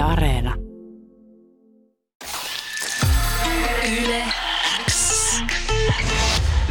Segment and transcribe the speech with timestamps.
[0.00, 0.54] Yle Areena.
[4.02, 4.24] Yle
[4.86, 5.34] X.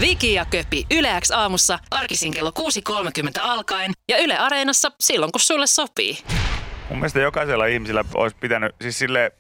[0.02, 5.40] Viki ja Köpi Yle X aamussa arkisin kello 6.30 alkaen ja Yle Areenassa silloin kun
[5.40, 6.18] sulle sopii.
[6.90, 9.32] Mun mielestä jokaisella ihmisellä olisi pitänyt, siis sille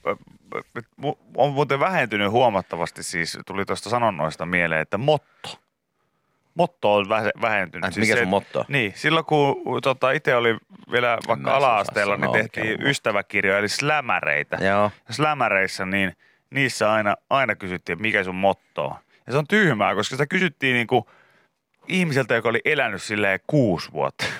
[1.37, 5.49] on muuten vähentynyt huomattavasti, siis tuli tuosta sanonnoista mieleen, että motto.
[6.59, 7.83] Motto on vähe- vähentynyt.
[7.85, 8.65] Ai, siis mikä sun motto?
[8.67, 10.57] Niin, silloin kun tota, itse oli
[10.91, 14.57] vielä vaikka ala-asteella, niin tehtiin ystäväkirjoja, eli slämäreitä.
[14.61, 14.91] Joo.
[15.09, 16.13] Slämäreissä, niin
[16.49, 18.95] niissä aina, aina kysyttiin, mikä sun motto on.
[19.27, 21.09] Ja se on tyhmää, koska sitä kysyttiin niinku
[21.87, 24.25] ihmiseltä, joka oli elänyt silleen kuusi vuotta.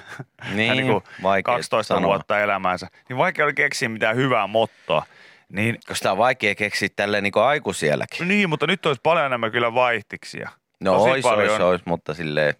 [0.53, 2.07] Niin, ja niinku vaikea 12 sanoa.
[2.07, 2.87] vuotta elämäänsä.
[3.09, 5.05] Niin vaikea oli keksiä mitään hyvää mottoa.
[5.49, 8.27] Niin, Koska sitä on vaikea keksiä tälleen niin aikuisielläkin.
[8.27, 10.49] niin, mutta nyt olisi paljon enemmän kyllä vaihtiksia.
[10.79, 12.53] No Tosi ois, ois, ois, mutta silleen,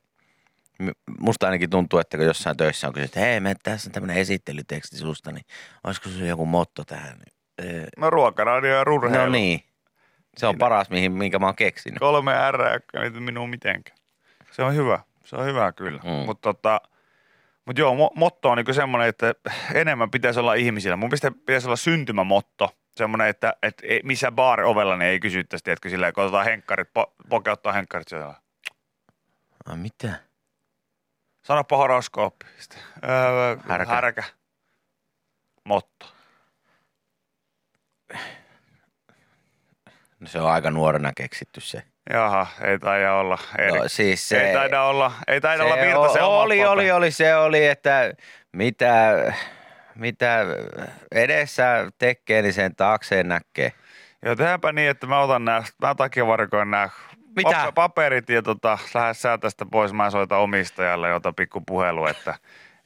[1.20, 4.18] musta ainakin tuntuu, että kun jossain töissä on kysytty, että hei, me tässä on tämmöinen
[4.18, 5.46] esittelyteksti susta, niin
[5.84, 7.18] olisiko se joku motto tähän?
[7.64, 9.26] Öö, No ruokaradio ja rurheilu.
[9.26, 9.64] No niin.
[10.38, 12.00] Se on paras, mihin, minkä mä oon keksinyt.
[12.00, 12.62] Kolme R,
[13.04, 13.98] ei minuun mitenkään.
[14.52, 15.00] Se on hyvä.
[15.26, 16.00] Se on hyvä kyllä.
[16.04, 16.10] Mm.
[16.10, 16.82] Mutta tota,
[17.66, 19.34] mut joo, mo- motto on niinku semmoinen, että
[19.74, 20.96] enemmän pitäisi olla ihmisillä.
[20.96, 22.70] Mun mielestä pitäisi olla syntymämotto.
[23.00, 26.94] Semmoinen, että, että ei- missä baari ovella niin ei kysyttäisi, tiedätkö, silleen, kun otetaan henkkarit,
[26.94, 28.34] po, poke ottaa henkkarit siellä.
[29.66, 30.14] Ai mitä?
[31.42, 32.46] Sanoppa horoskooppi.
[32.58, 33.94] Sitten, öö, Härkä.
[33.94, 34.24] härkä.
[35.64, 36.06] Motto.
[40.20, 41.84] No se on aika nuorena keksitty se.
[42.14, 43.38] Jaha, ei taida olla.
[43.58, 43.80] Eri.
[43.80, 44.48] No siis se...
[44.48, 46.70] ei taida olla, ei taida olla se Virtasen o- oma Oli, pape.
[46.70, 48.14] oli, oli, se oli, että
[48.54, 49.14] mitä,
[50.00, 50.46] mitä
[51.12, 53.74] edessä tekee, niin sen taakseen näkee.
[54.26, 56.90] Joo, tehdäänpä niin, että mä otan nämä, mä takiavarikoin nämä
[57.36, 57.72] Mitä?
[57.76, 59.94] paperit ja tota, lähde sä tästä pois.
[59.94, 62.36] Mä soitan omistajalle ja otan pikku puhelu, että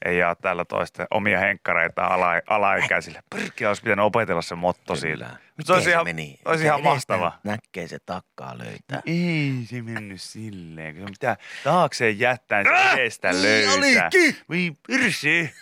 [0.05, 3.23] ei jaa täällä toisten omia henkkareita ala, alaikäisille.
[3.29, 4.93] Pyrkiä olisi pitänyt opetella se motto.
[4.93, 6.39] Mutta se olisi ihan, meni?
[6.45, 7.39] olisi Mitä ihan edestä mahtavaa.
[7.43, 9.01] Näkee se takkaa löytää.
[9.05, 14.09] Ei se mennyt silleen, pitää taakseen jättää niin se edestä niin löytää.
[14.13, 14.37] olikin.
[14.49, 15.53] Voi pyrsi.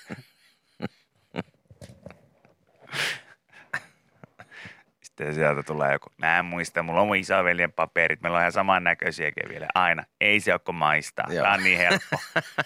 [5.01, 8.51] Sitten sieltä tulee joku, mä en muista, mulla on mun isoveljen paperit, meillä on ihan
[8.51, 10.03] samannäköisiäkin vielä aina.
[10.21, 11.25] Ei se ole kuin maistaa.
[11.29, 11.43] Joo.
[11.43, 12.17] Tää on niin helppo.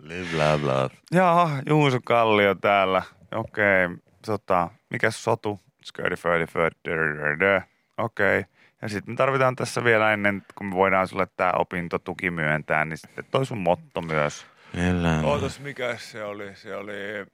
[0.00, 0.90] Live, blah, blah.
[1.12, 3.02] Jaha, Juuso Kallio täällä.
[3.34, 3.88] Okei,
[4.26, 5.60] tota, mikä sotu?
[5.84, 7.60] Skirty, furdy, furdy,
[7.98, 8.44] Okei.
[8.82, 12.96] Ja sitten me tarvitaan tässä vielä ennen, kun me voidaan sulle tämä opintotuki myöntää, niin
[12.96, 14.46] sitten toi sun motto myös.
[14.72, 15.20] Kyllä.
[15.24, 16.54] Ootas, mikä se oli?
[16.54, 17.26] Se oli...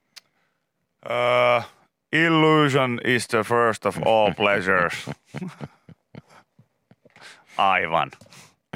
[1.05, 1.63] Uh,
[2.13, 5.09] illusion is the first of all pleasures.
[7.57, 8.11] Aivan.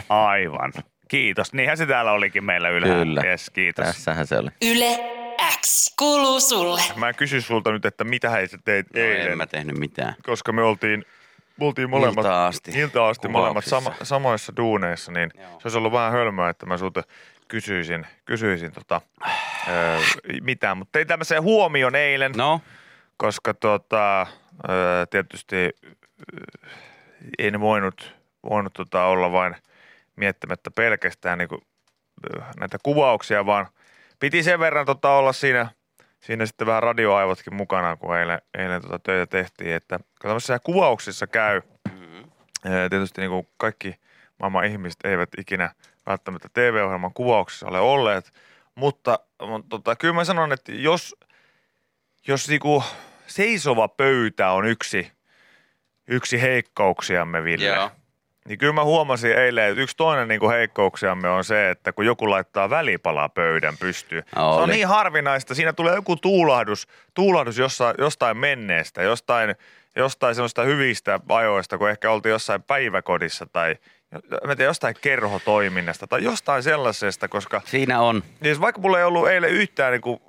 [0.10, 0.74] Aivan.
[1.08, 1.54] Kiitos.
[1.54, 3.06] Niinhän se täällä olikin meillä ylhäällä.
[3.06, 3.22] Kyllä.
[3.26, 3.86] Yes, kiitos.
[3.86, 4.50] Tässähän se oli.
[4.62, 5.00] Yle
[5.62, 6.82] X kuuluu sulle.
[6.96, 10.16] Mä kysyn sulta nyt, että mitä hei sä teit No, eilen, en mä tehnyt mitään.
[10.26, 11.06] koska me oltiin,
[11.60, 12.72] me oltiin molemmat, Iltaan asti.
[12.80, 15.48] iltaan asti molemmat sama, samoissa duuneissa, niin Joo.
[15.48, 17.04] se olisi ollut vähän hölmöä, että mä sulta
[17.48, 19.02] kysyisin, kysyisin tota,
[19.68, 20.00] öö,
[20.42, 22.62] mitään, mutta tein tämmöisen huomion eilen, No,
[23.18, 24.28] koska tota,
[24.70, 26.70] öö, tietysti öö,
[27.40, 28.16] en voinut,
[28.50, 29.56] voinut tota olla vain
[30.16, 31.50] miettimättä pelkästään niin
[32.60, 33.68] näitä kuvauksia, vaan
[34.20, 35.68] piti sen verran tota olla siinä,
[36.24, 41.28] siinä sitten vähän radioaivotkin mukana, kun eilen, eilen tota töitä tehtiin, että kun tämmöisissä kuvauksissa
[41.28, 41.62] käy,
[42.66, 43.96] ää, tietysti niin kuin kaikki
[44.40, 45.70] maailman ihmiset eivät ikinä
[46.06, 48.34] välttämättä TV-ohjelman kuvauksissa ole olleet,
[48.76, 51.16] mutta, mutta tota, kyllä mä sanon, että jos,
[52.28, 52.84] jos niinku
[53.28, 55.12] seisova pöytä on yksi,
[56.08, 57.92] yksi heikkouksiamme, Ville, Joo.
[58.48, 62.30] Niin kyllä mä huomasin eilen, että yksi toinen niinku heikkouksiamme on se, että kun joku
[62.30, 64.24] laittaa välipalaa pöydän pystyyn.
[64.34, 64.72] Se on Oli.
[64.72, 65.56] niin harvinaista.
[65.56, 69.56] Siinä tulee joku tuulahdus, tuulahdus jossain, jostain menneestä, jostain,
[69.96, 73.76] jostain semmoista hyvistä ajoista, kun ehkä oltiin jossain päiväkodissa tai
[74.46, 78.24] mä en tiedä, jostain kerhotoiminnasta tai jostain sellaisesta, koska Siinä on.
[78.44, 80.20] siis vaikka mulla ei ollut eilen yhtään niin kuin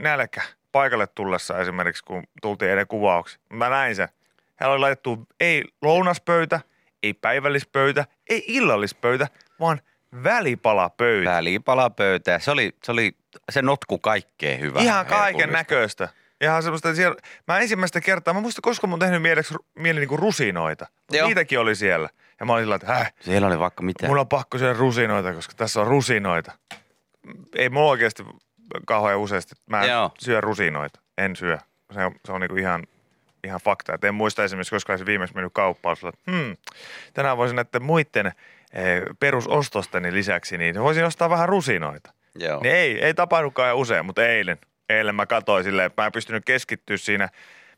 [0.00, 0.42] nälkä
[0.72, 3.38] paikalle tullessa esimerkiksi, kun tultiin ennen kuvauksia.
[3.52, 4.08] Mä näin sen.
[4.56, 6.60] Hän oli laitettu ei lounaspöytä,
[7.02, 9.28] ei päivällispöytä, ei illallispöytä,
[9.60, 9.80] vaan
[10.24, 11.30] välipalapöytä.
[11.30, 12.38] Välipalapöytä.
[12.38, 13.16] Se oli, se oli,
[13.50, 14.82] se notku kaikkea hyvää.
[14.82, 16.08] Ihan kaiken näköistä.
[16.40, 17.16] Ihan semmoista siellä,
[17.48, 20.86] mä ensimmäistä kertaa, mä muistan koska mun tehnyt mieleksi, mieli niinku rusinoita.
[21.12, 21.26] Joo.
[21.26, 22.08] niitäkin oli siellä.
[22.40, 24.06] Ja mä olin sillä, että häh, Siellä oli vaikka mitä.
[24.06, 26.52] Mulla on pakko syödä rusinoita, koska tässä on rusinoita.
[27.54, 28.24] Ei mulla oikeasti
[28.86, 29.54] kauhean useasti.
[29.66, 30.10] Mä en Joo.
[30.18, 31.00] syö rusinoita.
[31.18, 31.58] En syö.
[31.94, 32.86] Se on, se on niinku ihan,
[33.44, 33.94] ihan fakta.
[33.94, 35.96] Et en muista esimerkiksi, koska olisin viimeksi mennyt kauppaan.
[36.08, 36.56] Että, hmm,
[37.14, 42.12] tänään voisin näiden muiden eh, perusostosteni lisäksi, niin voisin ostaa vähän rusinoita.
[42.34, 42.60] Joo.
[42.62, 44.58] Niin ei, ei tapahdukaan usein, mutta eilen.
[44.88, 47.28] Eilen mä katsoin silleen, että mä en pystynyt keskittyä siinä.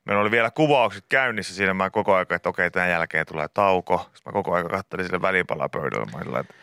[0.04, 1.74] Meillä oli vielä kuvaukset käynnissä siinä.
[1.74, 3.98] Mä koko ajan, että okei, tämän jälkeen tulee tauko.
[3.98, 6.06] Sitten mä koko ajan katselin sille välipalapöydälle.
[6.12, 6.54] Mä sillä, että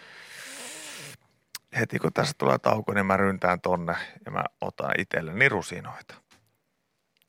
[1.80, 3.96] heti kun tässä tulee tauko, niin mä ryntään tonne
[4.26, 6.16] ja mä otan itselleni rusinoita.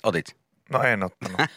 [0.02, 0.41] Otit.
[0.70, 1.40] No en ottanut,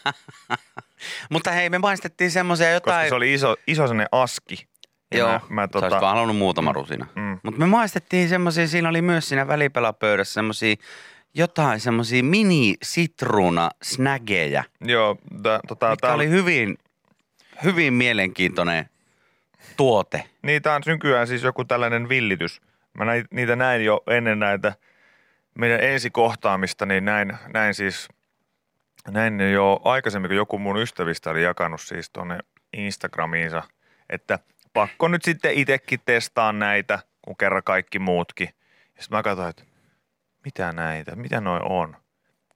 [1.30, 3.08] Mutta hei, me maistettiin semmoisia koska jotain.
[3.08, 4.68] se oli iso, iso sellainen aski.
[5.10, 5.90] Ja Joo, mä, mä, tota...
[5.90, 7.06] vaan halunnut muutama rusina.
[7.14, 7.38] mm.
[7.42, 10.76] Mutta me maistettiin semmoisia, siinä oli myös siinä välipelapöydässä semmoisia
[11.34, 16.78] jotain semmoisia mini-sitruuna-snägejä, Joo, ta, tota, mitkä tää, oli hyvin,
[17.64, 18.90] hyvin mielenkiintoinen
[19.76, 20.24] tuote.
[20.42, 22.60] Niitä on nykyään siis joku tällainen villitys.
[22.98, 24.72] Mä näin, niitä näin jo ennen näitä
[25.58, 28.08] meidän ensikohtaamista, niin näin, näin siis,
[29.10, 32.38] näin ne jo aikaisemmin, kun joku mun ystävistä oli jakanut siis tuonne
[32.72, 33.62] Instagramiinsa,
[34.10, 34.38] että
[34.72, 38.48] pakko nyt sitten itsekin testaa näitä, kun kerran kaikki muutkin.
[38.86, 39.62] Sitten mä katsoin, että
[40.44, 41.96] mitä näitä, mitä noi on.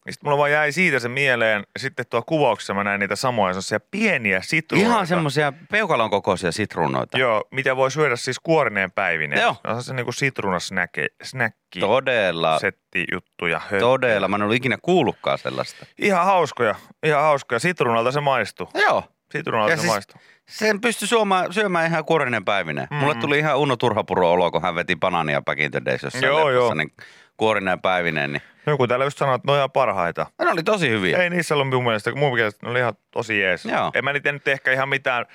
[0.07, 3.53] Ja sitten mulla vaan jäi siitä se mieleen, sitten tuo kuvauksessa mä näin niitä samoja
[3.53, 4.93] sellaisia pieniä sitruunoita.
[4.95, 7.19] Ihan semmoisia peukalon kokoisia sitruunoita.
[7.19, 9.43] Joo, mitä voi syödä siis kuorineen päivineen.
[9.43, 9.57] Joo.
[9.67, 13.59] On se niinku sitruunasnäkki, snäkki, Todella, setti juttuja.
[13.59, 13.81] höttöjä.
[13.81, 14.29] todella.
[14.29, 15.87] Mä en ollut ikinä kuullutkaan sellaista.
[15.99, 17.59] Ihan hauskoja, ihan hauskoja.
[17.59, 18.69] Sitruunalta se maistuu.
[18.75, 19.05] Joo.
[19.33, 20.21] Sitruunalta Ja se siis- maistuu.
[20.49, 22.89] Sen pystyi syömään, syömään ihan kuorinen päivineen.
[22.91, 22.97] Mm.
[22.97, 23.21] Mulle Mm.
[23.21, 26.51] tuli ihan Uno Turhapuro olo, kun hän veti banaania back in the days jossain Joo,
[26.51, 26.75] joo.
[26.75, 26.93] Niin
[27.37, 30.27] kuorinen päivinen, niin Joku täällä just sanoi, että ne on ihan parhaita.
[30.39, 31.19] ne oli tosi hyviä.
[31.19, 33.65] Ei niissä ollut mun mielestä, mun mielestä ne oli ihan tosi jees.
[33.65, 33.91] Joo.
[33.95, 35.27] En mä niitä nyt ehkä ihan mitään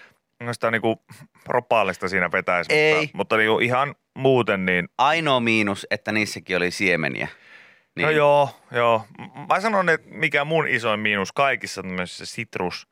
[0.51, 1.03] sitä niinku
[1.43, 2.95] propaalista siinä vetäisi, Ei.
[2.95, 7.27] mutta, mutta niinku ihan muuten niin Ainoa miinus, että niissäkin oli siemeniä.
[7.95, 8.05] Niin.
[8.05, 9.05] No joo, joo.
[9.49, 12.87] Mä sanon, että mikä mun isoin miinus kaikissa tämmöisissä sitrus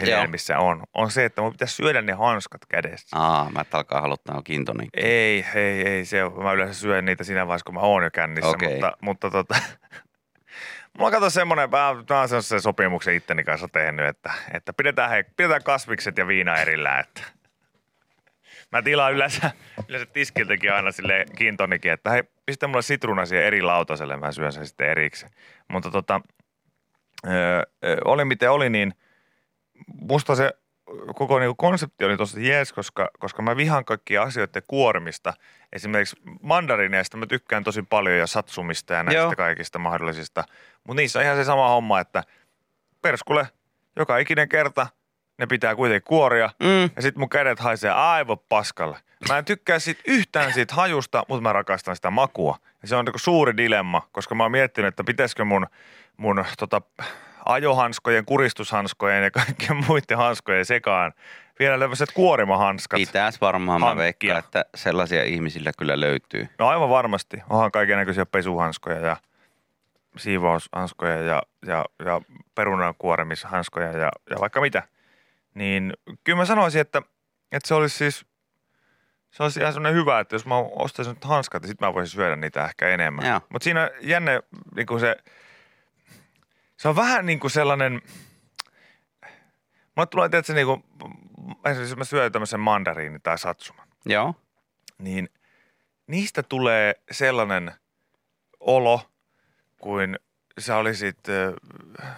[0.00, 3.16] hedelmissä on, on se, että mun pitäisi syödä ne hanskat kädessä.
[3.20, 4.88] Aa, mä et alkaa haluttaa kintoni.
[4.94, 6.18] Ei, ei, ei se.
[6.42, 8.68] Mä yleensä syön niitä siinä vaiheessa, kun mä oon jo kännissä, Okei.
[8.68, 9.54] mutta, mutta tota,
[10.98, 15.24] mulla kato semmoinen, mä, mä oon sen sopimuksen itteni kanssa tehnyt, että, että pidetään, hei,
[15.36, 17.22] pidetään kasvikset ja viina erillään, että
[18.72, 19.50] Mä tilaan yleensä,
[19.88, 24.52] yleensä tiskiltäkin aina sille kintonikin, että hei, pistä mulle sitruuna siihen eri lautaselle, mä syön
[24.52, 25.32] sen sitten erikseen.
[25.68, 26.20] Mutta tota,
[27.26, 28.94] öö, öö, oli miten oli, niin
[30.00, 30.52] musta se
[31.14, 35.34] koko niinku konsepti oli tosi jees, koska, koska mä vihaan kaikkia asioiden kuormista.
[35.72, 39.32] Esimerkiksi mandarineista mä tykkään tosi paljon ja satsumista ja näistä Joo.
[39.36, 40.44] Kaikista mahdollisista.
[40.84, 42.22] Mutta niissä on ihan se sama homma, että
[43.02, 43.48] perskule
[43.96, 44.86] joka ikinen kerta
[45.38, 46.90] ne pitää kuitenkin kuoria Mm.
[46.96, 48.98] ja sitten mun kädet haisee aivan paskalle.
[49.28, 52.58] Mä en tykkää siitä yhtään siitä hajusta, mutta mä rakastan sitä makua.
[52.82, 55.66] Ja se on niinku suuri dilemma, koska mä oon miettinyt, että pitäisikö mun,
[56.16, 56.82] mun tota,
[57.46, 61.12] ajohanskojen, kuristushanskojen ja kaikkien muiden hanskojen sekaan
[61.58, 62.96] vielä tämmöiset kuorimahanskat.
[62.96, 66.48] Pitäis varmaan, mä veikkaan, että sellaisia ihmisillä kyllä löytyy.
[66.58, 67.42] No aivan varmasti.
[67.50, 69.16] Onhan kaiken näköisiä pesuhanskoja ja
[70.16, 72.20] siivoushanskoja ja, ja, ja
[72.54, 74.82] perunankuoremishanskoja ja, ja vaikka mitä.
[75.54, 75.92] Niin
[76.24, 77.02] kyllä mä sanoisin, että,
[77.52, 78.26] että se olisi siis
[79.30, 82.12] se olisi ihan semmoinen hyvä, että jos mä ostaisin nyt hanskat, niin sitten mä voisin
[82.12, 83.24] syödä niitä ehkä enemmän.
[83.48, 84.42] Mutta siinä jänne,
[84.76, 85.16] niin kuin se,
[86.76, 88.02] se on vähän niin kuin sellainen,
[89.96, 90.84] Mulle tulee, että se niin kuin,
[91.64, 94.34] esimerkiksi jos mä syön tämmöisen mandariinin tai satsuman, Joo.
[94.98, 95.28] niin
[96.06, 97.72] niistä tulee sellainen
[98.60, 99.10] olo,
[99.80, 100.18] kuin
[100.58, 102.16] sä olisit äh,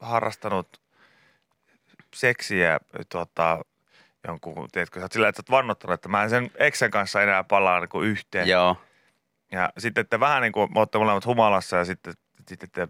[0.00, 0.80] harrastanut
[2.14, 3.64] seksiä tota,
[4.26, 7.22] jonkun, tiedätkö, sä oot sillä, että sä oot vannottanut, että mä en sen eksän kanssa
[7.22, 8.48] enää palaa niin kuin yhteen.
[8.48, 8.76] Joo.
[9.52, 12.14] Ja sitten te vähän niin kuin olette molemmat humalassa ja sitten,
[12.48, 12.88] sitten te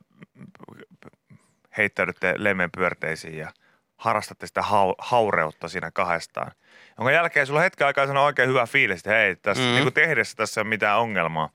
[1.77, 3.53] heittäydytte lemmen pyörteisiin ja
[3.97, 6.53] harrastatte sitä hau, haureutta siinä kahdestaan.
[6.99, 9.69] Jonka jälkeen sulla on hetken aikaa sanoa oikein hyvä fiilis, että hei, tässä Mm.
[9.69, 9.75] mm.
[9.75, 11.51] niin kuin tehdessä tässä ei ole mitään ongelmaa.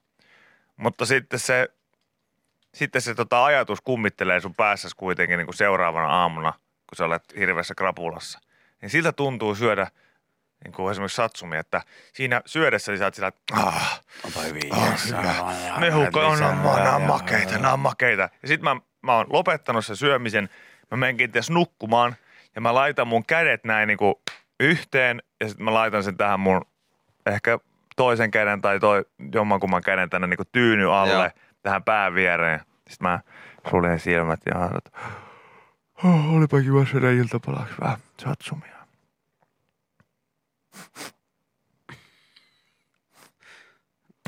[0.76, 1.68] Mutta sitten se,
[2.74, 7.22] sitten se tota ajatus kummittelee sun päässäsi kuitenkin niin kuin seuraavana aamuna, kun sä olet
[7.38, 8.38] hirveässä krapulassa.
[8.82, 9.86] Niin siltä tuntuu syödä
[10.64, 14.62] niin kuin esimerkiksi satsumi, että siinä syödessä niin sä oot sillä, että ah, Onpa hyvin.
[15.78, 18.28] Mehukka on, on, on, nämä on makeita, nämä on makeita.
[18.42, 20.48] Ja sit mä, mä oon lopettanut sen syömisen,
[20.90, 22.16] mä menen kenties nukkumaan
[22.54, 24.22] ja mä laitan mun kädet näin niinku
[24.60, 26.62] yhteen ja sitten mä laitan sen tähän mun
[27.26, 27.58] ehkä
[27.96, 31.30] toisen käden tai toi jommankumman käden tänne niinku tyyny alle Joo.
[31.62, 32.60] Tähän pään viereen.
[32.60, 33.20] Sitten mä
[33.70, 34.90] suljen silmät ja ajattelen, että
[36.04, 38.78] oh, olipa kiva syödä iltapalaksi vähän satsumia.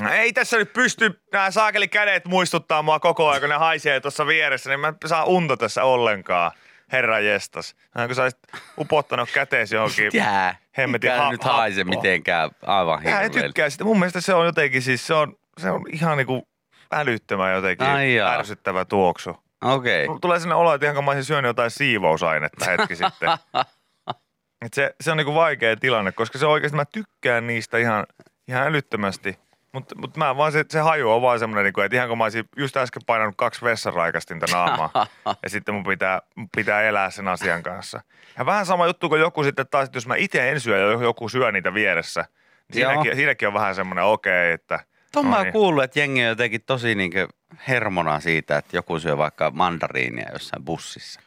[0.11, 4.27] Ei tässä nyt pysty nämä saakeli kädet muistuttaa mua koko ajan, kun ne haisee tuossa
[4.27, 6.51] vieressä, niin mä en saa unta tässä ollenkaan.
[6.91, 7.75] Herra jestas.
[7.95, 8.39] Vähän kun sä olisit
[8.77, 10.09] upottanut käteesi johonkin.
[10.13, 10.55] Jää.
[10.77, 11.95] Hemmetin ha- nyt haise happoa.
[11.97, 13.47] mitenkään aivan Mä en hirveellä.
[13.47, 13.83] tykkää sitä.
[13.83, 16.47] Mun mielestä se on jotenkin siis, se on, se on ihan niinku
[16.91, 18.33] älyttömän jotenkin Ai jaa.
[18.33, 19.37] ärsyttävä tuoksu.
[19.63, 20.07] Okei.
[20.07, 23.29] Mulla tulee sellainen olo, että ihan kun mä olisin syönyt jotain siivousainetta hetki sitten.
[24.65, 28.05] Et se, se on niinku vaikea tilanne, koska se oikeasti mä tykkään niistä ihan,
[28.47, 29.39] ihan älyttömästi.
[29.71, 32.23] Mutta mut mä vaan se, se haju on vaan semmoinen, niinku, että ihan kun mä
[32.23, 35.07] olisin just äsken painanut kaksi vessaraikastinta naamaa.
[35.43, 36.21] ja sitten mun pitää,
[36.55, 38.01] pitää elää sen asian kanssa.
[38.37, 41.03] Ja vähän sama juttu kuin joku sitten taas, että jos mä itse en syö ja
[41.03, 42.21] joku syö niitä vieressä.
[42.21, 44.79] Niin siinäkin, siinäkin on vähän semmoinen okei, että...
[45.11, 45.53] Tuon no mä oon niin.
[45.53, 47.27] kuullut, että jengi on jotenkin tosi niinkö
[47.67, 51.21] hermona siitä, että joku syö vaikka mandariinia jossain bussissa.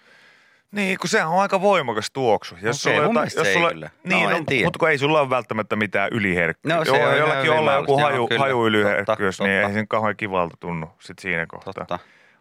[0.74, 2.54] Niin, kun sehän on aika voimakas tuoksu.
[2.62, 3.90] Jos Okei, sulla jotain- jos ei sulla, kyllä.
[4.04, 4.64] Niin, No, tiedä.
[4.66, 6.76] mutta kun ei sulla ole välttämättä mitään yliherkkyä.
[6.76, 8.40] No, se on jollakin olla joku haju, Joo, kyllä.
[8.40, 9.74] haju yliherkkyys, Totta, niin ei totta.
[9.74, 11.72] sen kauhean kivalta tunnu sit siinä kohtaa.
[11.74, 11.98] Totta.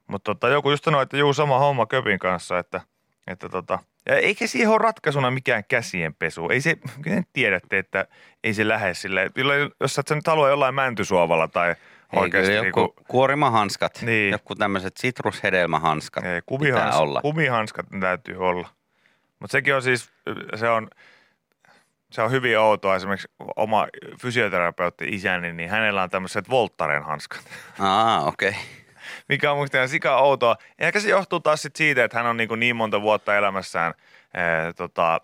[0.07, 2.81] Mutta tota, joku just sanoi, että juu sama homma köpin kanssa, että,
[3.27, 6.49] että tota, ja eikä siihen ole ratkaisuna mikään käsien pesu.
[6.49, 8.05] Ei se, kyllä te tiedätte, että
[8.43, 9.31] ei se lähde silleen.
[9.79, 11.75] Jos et sä nyt halua jollain mäntysuovalla tai Ei,
[12.19, 14.31] oikeasti niinku, joku kuorimahanskat, Niin.
[14.31, 17.21] joku tämmöiset sitrushedelmähanskat ei, pitää kumihans, olla.
[17.21, 18.69] kumihanskat ne täytyy olla.
[19.39, 20.09] Mutta sekin on siis,
[20.55, 20.87] se on,
[22.11, 22.95] se on hyvin outoa.
[22.95, 23.87] Esimerkiksi oma
[24.21, 27.41] fysioterapeutti isäni, niin hänellä on tämmöiset Voltaren hanskat.
[27.79, 28.49] Aa, okei.
[28.49, 28.61] Okay.
[29.29, 30.55] mikä on musta ihan sika outoa.
[30.79, 33.93] Ehkä se johtuu taas sit siitä, että hän on niin, kuin niin monta vuotta elämässään
[34.33, 35.21] ää, tota,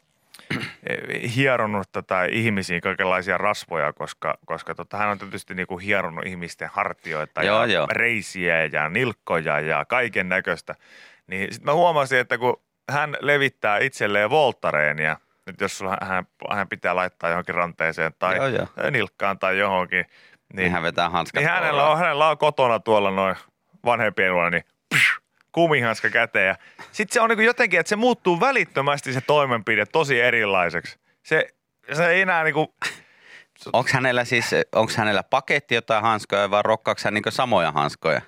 [0.51, 6.25] eh, hieronnut tätä ihmisiin kaikenlaisia rasvoja, koska, koska tota, hän on tietysti niin kuin hieronnut
[6.25, 7.87] ihmisten hartioita Joo, ja joo.
[7.91, 10.75] reisiä ja nilkkoja ja kaiken näköistä.
[11.27, 16.67] Niin sitten mä huomasin, että kun hän levittää itselleen voltareenia, nyt jos sulla, hän, hän
[16.67, 18.67] pitää laittaa johonkin ranteeseen tai Joo, joo.
[18.91, 20.05] nilkkaan tai johonkin,
[20.53, 23.35] Niin hän vetää hanskat niin hänellä on, hänellä on kotona tuolla noin
[23.85, 24.63] vanhempien luona, niin
[25.51, 26.47] kumihanska käteen.
[26.47, 26.55] Ja
[26.91, 30.99] sitten se on niin jotenkin, että se muuttuu välittömästi se toimenpide tosi erilaiseksi.
[31.23, 31.47] Se,
[31.93, 32.67] se ei enää niin kuin,
[33.73, 38.21] Onko hänellä siis, onko hänellä paketti jotain hanskoja vai rokkaako hän niinku samoja hanskoja?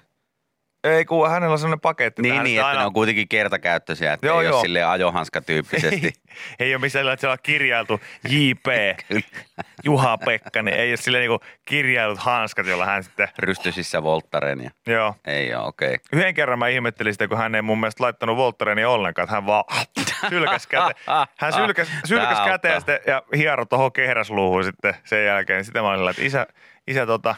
[0.84, 2.22] Ei kun hänellä on sellainen paketti.
[2.22, 4.62] Niin, niin, että ne on kuitenkin kertakäyttöisiä, että Joo, ei ole joo.
[4.62, 6.08] silleen ajohanskatyyppisesti.
[6.60, 8.66] ei, ei ole missään että siellä on kirjailtu JP,
[9.86, 10.74] Juha Pekkanen.
[10.74, 15.16] Ei ole silleen niin kirjailut hanskat, jolla hän sitten, Rystysissä Volttaren ja joo.
[15.26, 15.96] ei ole, okei.
[15.96, 16.00] Okay.
[16.14, 19.46] Yhden kerran mä ihmettelin sitä, kun hän ei mun mielestä laittanut Voltareni ollenkaan, että hän
[19.46, 19.64] vaan
[20.30, 20.96] sylkäs käteen.
[21.38, 25.66] Hän sylkäs, sylkäs käteen sitten ja hieroi tuohon kehräsluuhun sitten sen jälkeen.
[25.66, 26.48] Sitten mä olin että isä,
[26.88, 27.36] isä tota,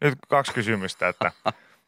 [0.00, 1.32] nyt kaksi kysymystä, että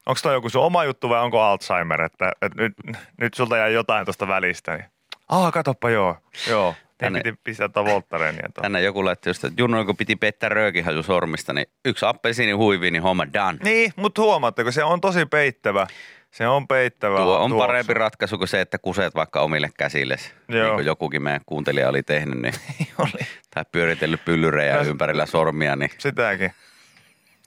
[0.09, 2.73] onko toi joku sun oma juttu vai onko Alzheimer, että, että nyt,
[3.21, 4.73] nyt sulta jäi jotain tuosta välistä.
[4.77, 4.85] Niin.
[5.29, 6.17] Ah, katoppa joo,
[6.49, 6.75] joo.
[6.99, 8.41] Tänne- piti pistää tuon Voltarenia.
[8.43, 8.63] tuohon.
[8.63, 12.91] Tänne joku laittoi just, että Junno, kun piti pettää röökihaju sormista, niin yksi appelsiini huivi,
[12.91, 13.59] niin homma done.
[13.65, 15.87] Niin, mutta huomaatteko, se on tosi peittävä.
[16.31, 17.17] Se on peittävä.
[17.17, 17.67] Tuo on tuoksu.
[17.67, 20.33] parempi ratkaisu kuin se, että kuseet vaikka omille käsillesi.
[20.49, 20.65] Joo.
[20.65, 22.55] Niin kuin jokukin meidän kuuntelija oli tehnyt, niin,
[22.99, 23.27] Oli.
[23.55, 26.53] tai pyöritellyt pyllyrejä No, ympärillä sormia, niin Sitäkin.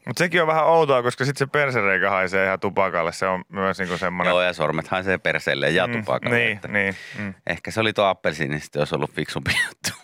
[0.08, 3.12] Mutta sekin on vähän outoa, koska sitten se persereikä haisee ihan tupakalle.
[3.12, 4.32] Se on myös niinku semmoinen...
[4.32, 6.38] joo, ja sormet haisee perseelle ja tupakalle.
[6.38, 6.96] Niin, että niin.
[7.18, 7.34] Mm.
[7.48, 10.02] Ehkä se oli tuo appelsiini, sitten olisi ollut fiksumpi juttu.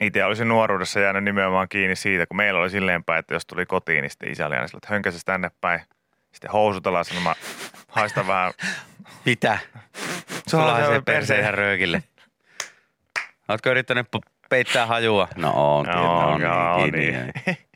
[0.00, 3.66] Itse olisin nuoruudessa jäänyt nimenomaan kiinni siitä, kun meillä oli silleen päin, että jos tuli
[3.66, 5.80] kotiin, niin sitten isä oli aina sillä, että hönkäses tänne päin.
[6.32, 7.34] Sitten housut alas, niin mä
[7.88, 8.52] haistan vähän.
[9.24, 9.58] Mitä?
[10.48, 12.02] Sulla on haisee se perseen ihan röökille.
[13.48, 14.06] Oletko yrittänyt
[14.50, 15.28] peittää hajua.
[15.36, 17.12] No on, no, on, joo, niin, niin.
[17.12, 17.32] niin.
[17.46, 17.56] niin.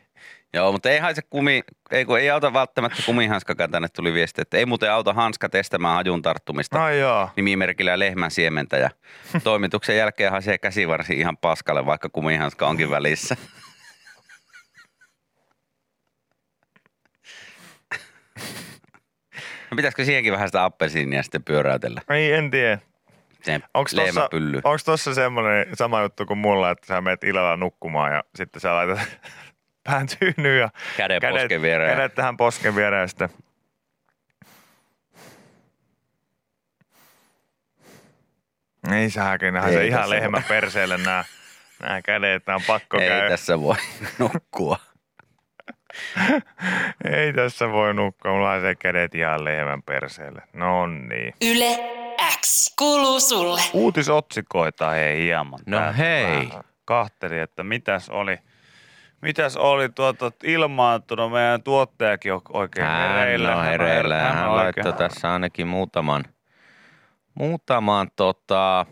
[0.55, 4.57] Joo, mutta ei haise kumi, ei, kun ei auta välttämättä kumihanskakaan tänne tuli viesti, että
[4.57, 7.31] ei muuten auta hanska testämään hajun tarttumista No joo.
[7.37, 8.91] nimimerkillä lehmän siementä ja
[9.45, 13.37] toimituksen jälkeen haisee käsivarsi ihan paskalle, vaikka kumihanska onkin välissä.
[19.71, 22.01] No pitäisikö siihenkin vähän sitä appelsiinia sitten pyöräytellä?
[22.11, 22.79] Ei, en tiedä.
[23.75, 24.61] Onko tossa, lehmäpylly.
[24.65, 28.75] onks tossa semmoinen sama juttu kuin mulla, että sä menet illalla nukkumaan ja sitten sä
[28.75, 28.99] laitat
[29.85, 31.97] pään tyynyyn ja Käden posken viereen.
[31.97, 33.29] kädet tähän posken viereen ja sitten
[39.53, 41.25] nähdään Ei se ihan lehmä perseelle nämä,
[41.83, 43.29] nämä kädet, nämä on pakko Ei käydä.
[43.29, 43.77] tässä voi
[44.19, 44.77] nukkua.
[47.17, 50.43] Ei tässä voi nukkua, mulla on se kädet ihan lehmän perseelle.
[50.53, 51.35] No niin.
[51.43, 51.79] Yle
[52.41, 53.61] X kuuluu sulle.
[53.73, 55.61] Uutisotsikoita hei hieman.
[55.67, 56.49] No hei.
[56.85, 58.39] Kahteli, että mitäs oli,
[59.25, 63.49] mitäs oli tuota, ilmaantunut meidän tuottajakin on oikein hereillä.
[63.49, 66.25] Hän on hereillä Hän hän on laittoi tässä ainakin muutaman,
[67.35, 68.87] muutaman tota,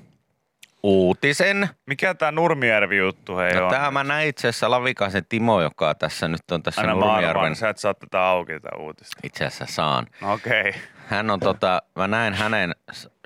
[0.82, 1.68] uutisen.
[1.86, 3.70] Mikä tämä Nurmijärvi-juttu hei No, on?
[3.70, 7.56] tämä mä näin itse asiassa Lavikaisen Timo, joka tässä nyt on tässä Aina Nurmijärven.
[7.56, 9.20] sä et saa tätä auki tätä uutista.
[9.22, 10.06] Itse asiassa saan.
[10.22, 10.60] Okei.
[10.60, 10.72] Okay.
[11.06, 12.74] Hän on tota, mä näin hänen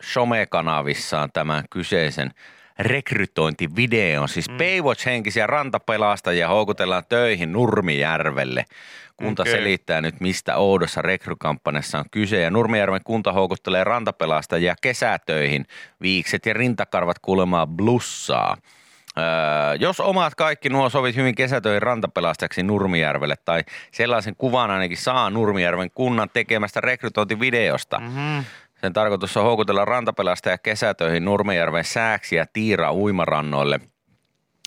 [0.00, 2.30] somekanavissaan tämän kyseisen
[2.78, 4.28] rekrytointivideon.
[4.28, 4.56] Siis mm.
[4.56, 8.64] Baywatch-henkisiä rantapelastajia houkutellaan töihin Nurmijärvelle.
[9.16, 9.52] Kunta okay.
[9.52, 12.40] selittää nyt, mistä oudossa rekrykampanjassa on kyse.
[12.40, 15.66] Ja Nurmijärven kunta houkuttelee rantapelastajia kesätöihin.
[16.02, 18.56] Viikset ja rintakarvat kuulemaan blussaa.
[19.18, 19.24] Öö,
[19.78, 25.90] jos omat kaikki nuo sovit hyvin kesätöihin rantapelastajaksi Nurmijärvelle tai sellaisen kuvan ainakin saa Nurmijärven
[25.90, 27.98] kunnan tekemästä rekrytointivideosta.
[27.98, 28.44] Mm-hmm.
[28.86, 33.80] Sen tarkoitus on houkutella rantapelastaja kesätöihin Nurmijärven sääksi ja tiira uimarannoille.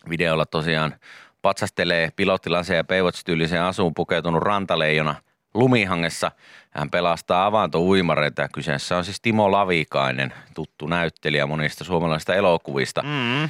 [0.10, 0.96] Videolla tosiaan
[1.42, 5.16] patsastelee pilottilanseen ja Baywatch-tyyliseen asuun pukeutunut rantaleijona
[5.54, 6.32] lumihangessa.
[6.70, 13.02] Hän pelastaa avantouimareita ja kyseessä on siis Timo Lavikainen, tuttu näyttelijä monista suomalaisista elokuvista.
[13.02, 13.50] Mm.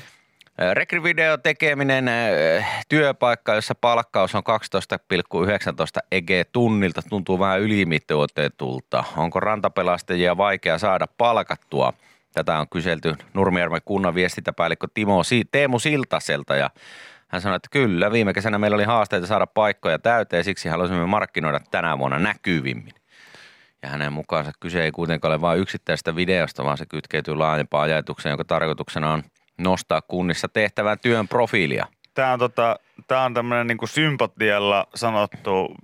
[0.74, 2.06] Rekryvideo tekeminen,
[2.90, 9.04] työpaikka, jossa palkkaus on 12,19 EG tunnilta, tuntuu vähän ylimitoitetulta.
[9.18, 11.94] Onko rantapelastajia vaikea saada palkattua?
[12.34, 16.70] Tätä on kyselty Nurmijärven kunnan viestintäpäällikkö Timo Teemu Siltaselta ja
[17.28, 21.60] hän sanoi, että kyllä, viime kesänä meillä oli haasteita saada paikkoja täyteen, siksi halusimme markkinoida
[21.72, 22.94] tänä vuonna näkyvimmin.
[23.84, 28.32] Ja hänen mukaansa kyse ei kuitenkaan ole vain yksittäisestä videosta, vaan se kytkeytyy laajempaan ajatukseen,
[28.32, 29.24] jonka tarkoituksena on
[29.60, 31.86] nostaa kunnissa tehtävän työn profiilia.
[32.14, 35.76] Tämä on, tota, tää on tämmöinen niinku sympatialla sanottu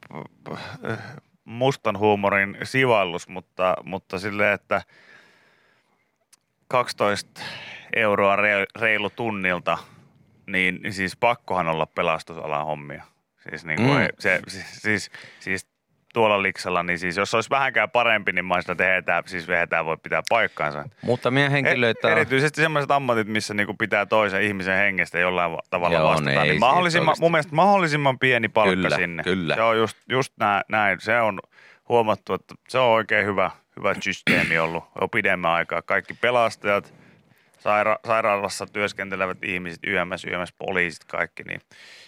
[0.92, 1.00] äh,
[1.46, 4.82] mustan huumorin sivallus, mutta, mutta silleen, että
[6.68, 7.42] 12
[7.96, 9.78] euroa re- reilu tunnilta,
[10.48, 13.04] niin niin siis pakkohan olla pelastusalan hommia.
[13.50, 14.04] Siis, niin kuin Mm.
[14.04, 14.08] mm.
[14.20, 15.68] se, siis, siis, siis
[16.16, 19.98] tuolla liksalla, niin siis jos olisi vähänkään parempi, niin mä olisin, että siis tää voi
[20.04, 20.84] pitää paikkaansa.
[21.02, 22.12] Mutta meidän henkilöitä E-.
[22.12, 26.30] Erityisesti sellaiset ammatit, missä niinku pitää toisen ihmisen hengestä jollain va- tavalla Joo, vastata.
[26.30, 29.24] Niin siitä mahdollisimman, mun mielestä mahdollisimman pieni palkka Kyllä, sinne.
[29.24, 29.56] kyllä.
[29.56, 30.34] Se on just, just
[30.70, 31.00] näin.
[31.02, 31.40] Se on
[31.90, 35.82] huomattu, että se on oikein hyvä, hyvä systeemi ollut jo pidemmän aikaa.
[35.82, 36.94] Kaikki pelastajat,
[37.58, 41.62] saira- sairaalassa työskentelevät ihmiset, YMS, YMS, poliisit, kaikki, niin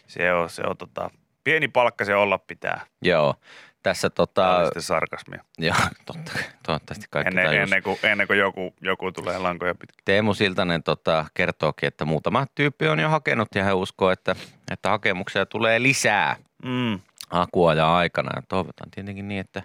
[0.07, 1.09] se on, se on tota,
[1.43, 2.81] pieni palkka se olla pitää.
[3.01, 3.35] Joo,
[3.83, 4.63] tässä Tämä tota...
[4.65, 5.43] sitten sarkasmia.
[5.57, 6.31] Joo, totta,
[6.65, 7.63] toivottavasti kaikki Ennen, tajus.
[7.63, 10.03] ennen, kuin, ennen kuin joku, joku tulee lankoja pitkin.
[10.05, 14.35] Teemu Siltanen tota, kertookin, että muutama tyyppi on jo hakenut ja he uskoo, että,
[14.71, 16.99] että hakemuksia tulee lisää Mm.
[17.29, 18.31] hakuajan aikana.
[18.35, 19.63] Ja toivotaan tietenkin niin, että,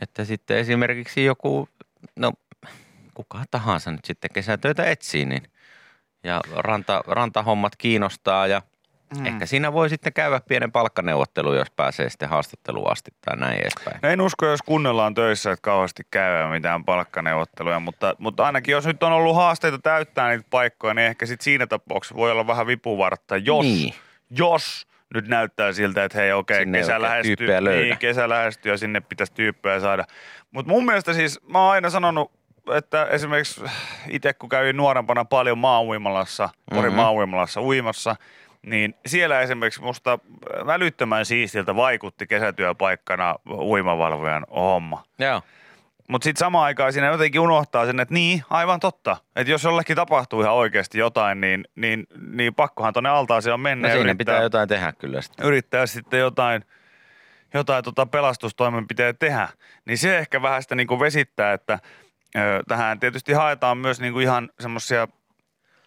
[0.00, 1.68] että sitten esimerkiksi joku,
[2.16, 2.32] no
[3.14, 5.42] kuka tahansa nyt sitten kesätöitä etsii, niin
[6.24, 8.62] ja ranta, rantahommat kiinnostaa ja
[9.18, 9.26] mm.
[9.26, 13.98] ehkä siinä voi sitten käydä pienen palkkaneuvottelu, jos pääsee sitten haastatteluun asti tai näin edespäin.
[14.02, 18.72] No en usko, jos kunnella on töissä, että kauheasti käydään mitään palkkaneuvotteluja, mutta, mutta ainakin
[18.72, 22.46] jos nyt on ollut haasteita täyttää niitä paikkoja, niin ehkä sit siinä tapauksessa voi olla
[22.46, 23.94] vähän vipuvartta, jos, Niin.
[24.30, 29.00] jos nyt näyttää siltä, että hei okei, ei kesä lähestyy, niin, kesä lähestyy ja sinne
[29.00, 30.04] pitäisi tyyppejä saada.
[30.50, 32.32] Mutta mun mielestä siis, mä oon aina sanonut,
[32.74, 33.60] että esimerkiksi
[34.08, 36.86] itse kun kävin nuorempana paljon maauimalassa, Porin Mhm.
[36.86, 36.96] mm-hmm.
[36.96, 38.16] maauimalassa uimassa,
[38.66, 40.18] niin siellä esimerkiksi musta
[40.66, 45.04] välyttömän siistiltä vaikutti kesätyöpaikkana uimavalvojan homma.
[45.18, 45.42] Joo.
[46.08, 49.16] Mutta sitten samaan aikaan siinä jotenkin unohtaa sen, että niin, aivan totta.
[49.36, 53.88] Että jos jollekin tapahtuu ihan oikeasti jotain, niin, niin, niin pakkohan tuonne altaaseen on mennä
[53.88, 55.46] No siinä yrittää, pitää jotain tehdä kyllä sitten.
[55.46, 56.64] yrittää sitten jotain,
[57.54, 59.48] jotain tota pelastustoimenpiteitä tehdä.
[59.84, 61.78] Niin se ehkä vähän sitä niinku vesittää, että
[62.36, 65.08] ö, tähän tietysti haetaan myös niinku ihan semmoisia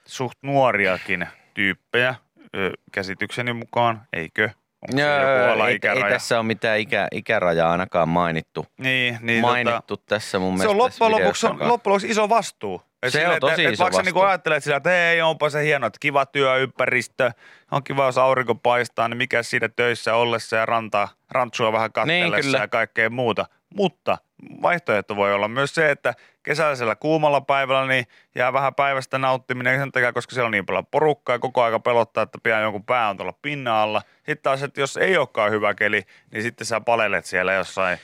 [0.05, 2.15] suht nuoriakin tyyppejä
[2.55, 4.43] ö, käsitykseni mukaan, eikö?
[4.81, 8.65] Onko se Joo, joku ei, ei, tässä ole mitään ikä, ikärajaa ainakaan mainittu.
[8.77, 12.29] Niin, niin mainittu tässä mun se mielestä on tässä loppujen lopuksi, on, loppujen lopuksi iso
[12.29, 12.81] vastuu.
[13.03, 14.29] Et Se silleen, on et- tosi et, iso vaikka sä niinku vastuu.
[14.29, 17.31] ajattelet sillä, että hei, onpa se hieno, että kiva työympäristö,
[17.71, 22.35] on kiva, jos aurinko paistaa, niin mikä siinä töissä ollessa ja rantaa, rantsua vähän katsellessa
[22.35, 22.57] Niin, kyllä.
[22.57, 23.45] ja kaikkea muuta.
[23.75, 24.17] Mutta
[24.61, 29.91] vaihtoehto voi olla myös se, että kesäisellä kuumalla päivällä niin jää vähän päivästä nauttiminen sen
[29.91, 33.09] takia, koska siellä on niin paljon porukkaa ja koko aika pelottaa, että pian jonkun pää
[33.09, 34.01] on tuolla pinnan alla.
[34.15, 37.97] Sitten taas, että jos ei olekaan hyvä keli, niin sitten sä palelet siellä jossain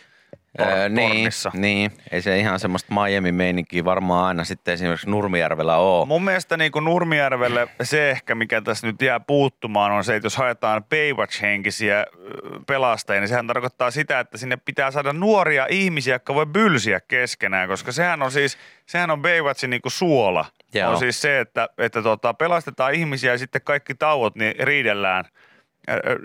[0.60, 6.06] Öö, niin, niin, ei se ihan semmoista Miami-meininkiä varmaan aina sitten esimerkiksi Nurmijärvellä ole.
[6.06, 10.26] Mun mielestä niin kuin Nurmijärvelle se ehkä, mikä tässä nyt jää puuttumaan, on se, että
[10.26, 12.06] jos haetaan Baywatch-henkisiä
[12.68, 17.70] pelastajia, niin sehän tarkoittaa sitä, että sinne pitää saada nuoria ihmisiä, jotka voi bylsiä keskenään,
[17.70, 20.46] koska sehän on siis, sehän on Baywatchin niin kuin suola.
[20.74, 20.92] Joo.
[20.92, 25.26] On siis se, että, että tota, pelastetaan ihmisiä ja sitten kaikki tauot niin riidellään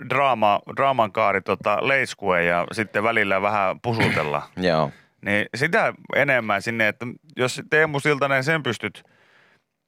[0.09, 4.49] draama, draaman kaari tota, leiskue ja sitten välillä vähän pusutellaan.
[4.69, 4.91] Joo.
[5.25, 7.05] Niin sitä enemmän sinne, että
[7.37, 9.03] jos Teemu Siltanen sen pystyt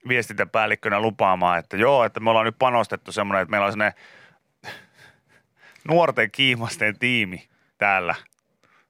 [0.08, 3.94] viestintäpäällikkönä lupaamaan, että joo, että me ollaan nyt panostettu semmoinen, että meillä on semmoinen
[5.88, 8.16] nuorten kiimasten tiimi täällä,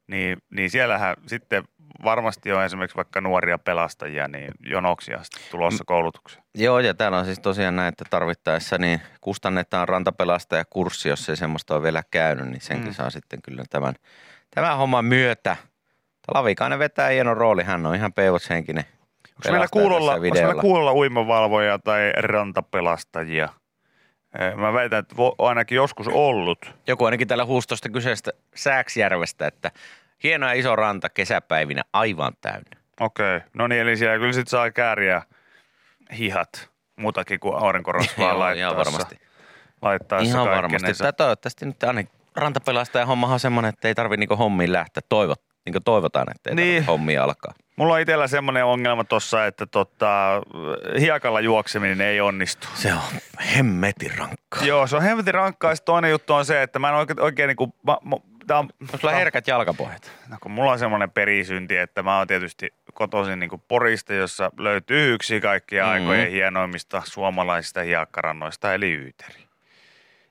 [0.07, 1.63] niin, niin siellähän sitten
[2.03, 6.43] varmasti on esimerkiksi vaikka nuoria pelastajia niin jonoksi asti tulossa koulutukseen.
[6.55, 11.75] Joo, ja täällä on siis tosiaan näin, että tarvittaessa niin kustannetaan rantapelastajakurssi, jos ei semmoista
[11.75, 12.93] ole vielä käynyt, niin senkin Mm.
[12.93, 13.93] saa sitten kyllä tämän,
[14.55, 15.57] tämän homman myötä.
[16.33, 18.83] Lavikainen vetää hieno rooli, hän on ihan peivoshenkinen.
[19.35, 23.49] Onko meillä kuulolla, onko meillä kuulolla uimavalvoja tai rantapelastajia?
[24.55, 26.73] Mä väitän, että on ainakin joskus ollut.
[26.87, 29.71] Joku ainakin täällä huustosta kyseistä Sääksjärvestä, että
[30.25, 32.77] hieno ja iso ranta kesäpäivinä aivan täynnä.
[32.99, 35.21] Okei, no niin, eli siellä kyllä sit saa kääriä
[36.17, 38.59] hihat muutakin kuin aurinkorasvaa Joo, laittaa.
[38.59, 39.19] ihan varmasti.
[39.81, 40.93] Laittaa Ihan varmasti.
[40.93, 42.03] Tää toivottavasti nyt aina
[42.35, 45.01] rantapelastajan hommahan on semmoinen, että ei tarvi niinku hommiin lähteä.
[45.09, 46.67] Toivot, niin toivotaan, että ei Niin.
[46.67, 46.85] niin.
[46.85, 47.53] hommia alkaa.
[47.75, 50.41] Mulla on itsellä semmoinen ongelma tossa, että tota,
[50.99, 52.67] hiekalla juokseminen ei onnistu.
[52.73, 52.99] Se on
[53.55, 54.65] hemmetin rankkaa.
[54.65, 55.71] Joo, se on hemmetin rankkaa.
[55.71, 58.15] Ja toinen juttu on se, että mä en oikein, oikein niinku, mä, mä,
[58.47, 60.11] tää on, Onko sulla herkät jalkapohjat?
[60.29, 65.13] No, kun mulla on semmoinen perisynti, että mä oon tietysti kotoisin niin Porista, jossa löytyy
[65.13, 65.91] yksi kaikkien Mhm.
[65.93, 69.45] aikojen hienoimmista suomalaisista hiekkarannoista, eli Yyteri.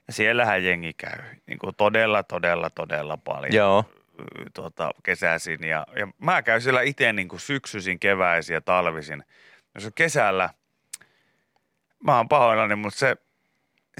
[0.06, 3.84] Ja siellähän jengi käy niin kuin todella, todella, todella paljon Joo.
[4.54, 5.64] tuota, kesäisin.
[5.64, 9.24] Ja, ja mä käyn siellä itse niin kuin syksyisin, keväisin ja talvisin.
[9.74, 10.50] Jos on kesällä,
[12.04, 13.16] mä oon pahoillani, mutta se,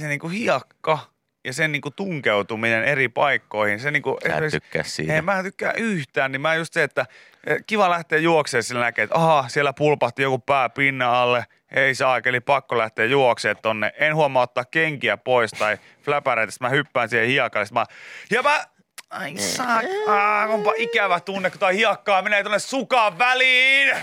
[0.00, 0.98] se niin kuin hiekka
[1.44, 5.14] ja sen niin kuin tunkeutuminen eri paikkoihin, se niin kuin, Sä et tykkää siitä.
[5.14, 7.07] ei, mä en tykkää yhtään, niin mä just se, että
[7.46, 11.94] eh, kiva lähteä juoksemaan sillä näkee, että aha, siellä pulpahti joku pää pinnan alle, ei
[11.94, 13.92] saa, eli pakko lähteä juoksemaan tonne.
[13.98, 17.85] En huomaa ottaa kenkiä pois tai fläpäreitä, mä hyppään siihen hiekalle, mä,
[18.30, 18.64] ja mä,
[19.11, 23.96] ai saa, ah, onpa ikävä tunne, kun toi hiekkaa menee tonne sukaan väliin.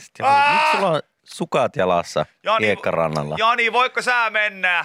[0.00, 3.36] Sitten joku, Miksi sulla on sukat jalassa Jani, hiekkarannalla?
[3.38, 4.84] Jani, voiko sä mennä?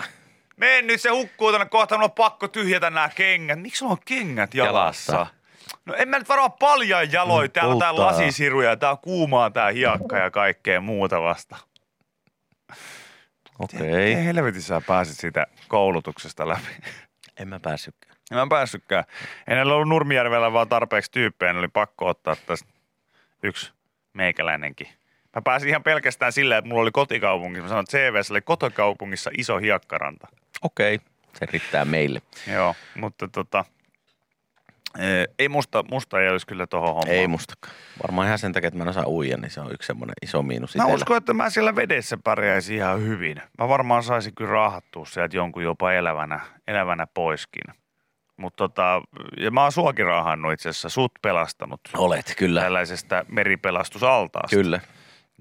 [0.58, 3.62] Mene nyt, se hukkuu tonne kohta, mulla on pakko tyhjätä nämä kengät.
[3.62, 5.14] Miksi sulla on kengät jalassa?
[5.14, 5.36] Jalassa.
[5.86, 7.48] No en mä nyt varmaan paljon jaloin.
[7.48, 11.56] Mm, Täällä on tää lasisiruja, tää on kuumaa tää hiakka ja kaikkea muuta vasta.
[13.60, 13.94] Okei.
[13.94, 16.76] Ei helvetissä sä pääsit siitä koulutuksesta läpi.
[17.40, 18.16] En mä päässytkään.
[18.32, 19.04] En mä päässytkään.
[19.48, 22.70] En ollut Nurmijärvellä vaan tarpeeksi tyyppejä, niin oli pakko ottaa tästä
[23.44, 23.72] yksi
[24.14, 24.88] meikäläinenkin.
[25.36, 27.64] Mä pääsin ihan pelkästään sillä, että mulla oli kotikaupungissa.
[27.64, 30.28] Mä sanoin, että CVS oli kotikaupungissa iso hiekkaranta.
[30.66, 31.00] Okei.
[31.40, 32.22] Se riittää meille.
[32.54, 33.66] Joo, mutta tota,
[35.00, 37.10] ee, ei musta, musta ei olisi kyllä tuohon hommaan.
[37.10, 37.76] Ei mustakaan.
[38.04, 40.44] Varmaan ihan sen takia, että mä en osaa uija, niin se on yksi semmoinen iso
[40.44, 43.42] miinus Mä uskon, että mä siellä vedessä pärjäisin ihan hyvin.
[43.58, 47.64] Mä varmaan saisin kyllä raahattua sieltä jonkun jopa elävänä, elävänä poiskin.
[48.38, 49.02] Mutta tota,
[49.38, 52.62] ja mä oon suokin raahannut itse asiassa, sut pelastanut Olet, kyllä.
[52.62, 54.56] tällaisesta meripelastusaltaasta.
[54.56, 54.80] Kyllä.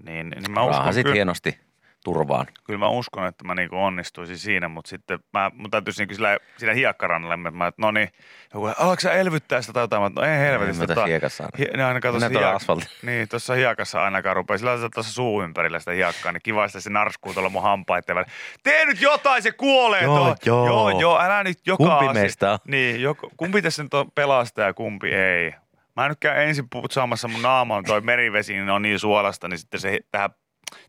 [0.07, 1.59] Niin, niin mä uskon, Raahasit kyllä, hienosti
[2.05, 2.47] turvaan.
[2.64, 6.37] kyllä mä uskon, että mä niinku onnistuisin siinä, mutta sitten mä, mun täytyisi niinku sillä,
[6.57, 8.09] sillä hiekkarannalla, että mä, että no niin,
[8.55, 10.83] joku, alatko sä elvyttää sitä tai jotain, Mä, no ei helvetistä.
[10.83, 11.57] Mä tässä tota, hiekassa aina.
[11.59, 14.59] Hi- ne ainakaan tuossa hiek- niin, tuossa hiekassa ainakaan rupeaa.
[14.59, 18.17] Sillä laitetaan tuossa suu ympärillä sitä hiekkaa, niin kiva, että se narskuu tuolla mun hampaitten
[18.17, 18.33] välillä.
[18.62, 20.37] Tee nyt jotain, se kuolee Joo, tuo.
[20.47, 20.67] joo.
[20.67, 22.21] joo, joo, älä nyt joka Kumpi asia.
[22.23, 22.59] meistä on?
[22.67, 25.55] Niin, joko, kumpi tässä nyt on pelastaa ja kumpi ei.
[25.97, 29.81] Mä nyt käyn ensin putsaamassa mun naamaan toi merivesi, niin on niin suolasta, niin sitten
[29.81, 30.31] se tähän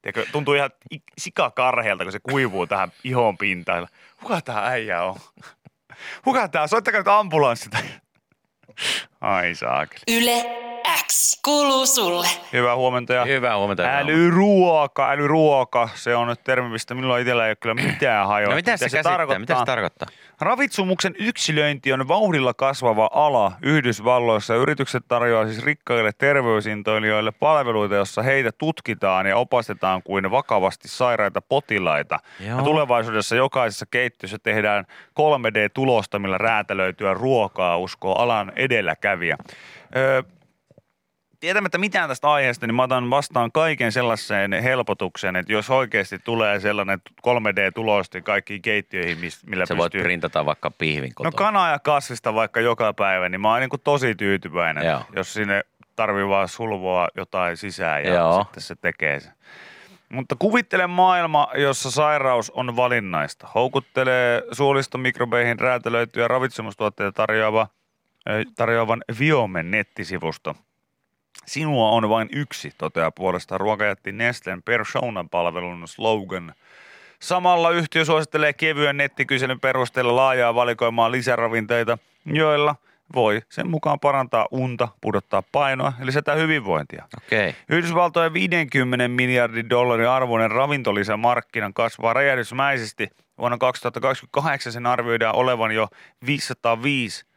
[0.02, 0.70] Tiedätkö, tuntuu ihan
[1.18, 3.88] sikakarheelta, kun se kuivuu tähän ihon pintaan.
[4.22, 5.16] Kuka tää äijä on?
[6.24, 6.68] Kuka tää?
[6.68, 7.70] Soittakaa nyt ambulanssi.
[9.22, 10.02] Ai saakeli.
[10.18, 10.46] Yle
[11.08, 12.28] X kuuluu sulle.
[12.54, 13.84] Hyvää huomenta ja Hyvää huomenta.
[13.84, 15.90] hyvää älyruoka, älyruoka.
[15.96, 18.50] Se on nyt termi, mistä minulla itsellä ei ole kyllä mitään hajoa.
[18.50, 19.40] No mitä se, käsittää?
[19.40, 20.08] Mitä se tarkoittaa?
[20.42, 24.56] Ravitsumuksen yksilöinti on vauhdilla kasvava ala Yhdysvalloissa.
[24.56, 32.20] Yritykset tarjoaa siis rikkaille terveysintoilijoille palveluita, jossa heitä tutkitaan ja opastetaan kuin vakavasti sairaita potilaita.
[32.40, 32.58] Joo.
[32.58, 34.86] Ja tulevaisuudessa jokaisessa keittiössä tehdään
[35.20, 39.38] 3D-tulosta, millä räätälöityä ruokaa, uskoo alan edelläkävijä.
[39.96, 40.24] Öö,
[41.46, 46.60] tietämättä mitään tästä aiheesta, niin mä otan vastaan kaiken sellaiseen helpotuksen, että jos oikeasti tulee
[46.60, 50.04] sellainen 3D-tulosti kaikkiin keittiöihin, millä Sä voit pystyy...
[50.04, 51.38] printata vaikka pihvin No kotona.
[51.38, 55.02] kanaa ja kasvista vaikka joka päivä, niin mä oon niin kuin tosi tyytyväinen, Joo.
[55.16, 55.64] jos sinne
[55.96, 58.44] tarvii vaan sulvoa jotain sisään ja Joo.
[58.44, 59.34] sitten se tekee sen.
[60.10, 63.48] Mutta kuvittele maailma, jossa sairaus on valinnaista.
[63.56, 67.68] Houkuttelee suolistomikrobeihin räätälöityjä ravitsemustuotteita tarjoava,
[68.56, 70.56] tarjoavan Viomen nettisivusto.
[71.46, 76.54] Sinua on vain yksi, toteaa puolestaan ruokajätti Nestlen Persona-palvelun slogan.
[77.20, 82.76] Samalla yhtiö suosittelee kevyen nettikyselyn perusteella laajaa valikoimaa lisäravinteita, joilla
[83.16, 87.06] voi sen mukaan parantaa unta, pudottaa painoa ja lisätä hyvinvointia.
[87.18, 87.54] Okay.
[87.70, 93.10] Yhdysvaltojen 50 miljardin dollarin arvoinen ravintolisämarkkinan kasvaa räjähdysmäisesti.
[93.38, 95.88] Vuonna 2028 sen arvioidaan olevan jo
[96.26, 97.35] 505 ö,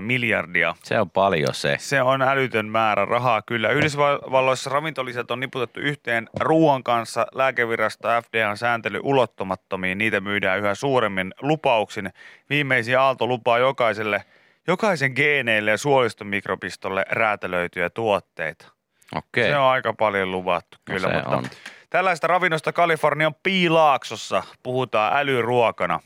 [0.00, 0.74] miljardia.
[0.82, 1.76] Se on paljon se.
[1.80, 3.68] Se on älytön määrä rahaa kyllä.
[3.70, 7.26] Yhdysvalloissa ravintolisät on niputettu yhteen ruoan kanssa.
[7.34, 9.98] Lääkevirasto FDA on sääntely ulottumattomiin.
[9.98, 12.10] Niitä myydään yhä suuremmin lupauksin.
[12.50, 14.24] Viimeisin aalto lupaa jokaiselle,
[14.66, 18.66] jokaisen geeneille ja suolistomikrobistolle räätälöityjä tuotteita.
[19.14, 19.44] Okei.
[19.50, 21.44] Se on aika paljon luvattu kyllä, No se mutta on.
[21.90, 26.00] tällaista ravinnosta Kalifornian piilaaksossa puhutaan älyruokana.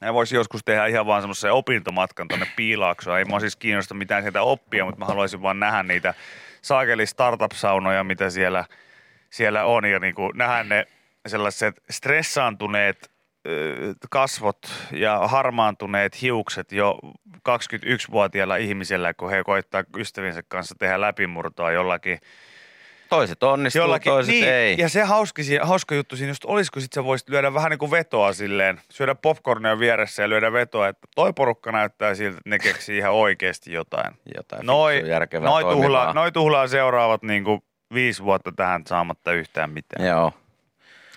[0.00, 3.18] Ja voisi joskus tehdä ihan vaan semmoisen opintomatkan tonne piilaaksoon.
[3.18, 6.14] Ei mua siis kiinnosta mitään sieltä oppia, mutta mä haluaisin vaan nähdä niitä
[6.62, 8.64] saakeli startup-saunoja, mitä siellä,
[9.30, 9.84] siellä on.
[9.84, 10.86] Ja niin kuin nähdä ne
[11.26, 13.10] sellaiset stressaantuneet
[14.10, 14.58] kasvot
[14.92, 16.98] ja harmaantuneet hiukset jo
[17.48, 22.18] 21-vuotiailla ihmisellä, kun he koittaa ystäviensä kanssa tehdä läpimurtoa jollakin
[23.08, 24.74] Toiset onnistuu, Jollakin, toiset niin, ei.
[24.78, 27.78] Ja se hauska, hauska juttu siinä just olisi, kun sit sä voisit lyödä vähän niin
[27.78, 32.50] kuin vetoa silleen, syödä popcornia vieressä ja lyödä vetoa, että toi porukka näyttää siltä, että
[32.50, 34.14] ne keksii ihan oikeasti jotain.
[34.36, 37.62] Jotain Noi, järkevää noi, tuhlaa, noi tuhlaa seuraavat niin kuin
[37.94, 40.08] viisi vuotta tähän saamatta yhtään mitään.
[40.08, 40.32] Joo.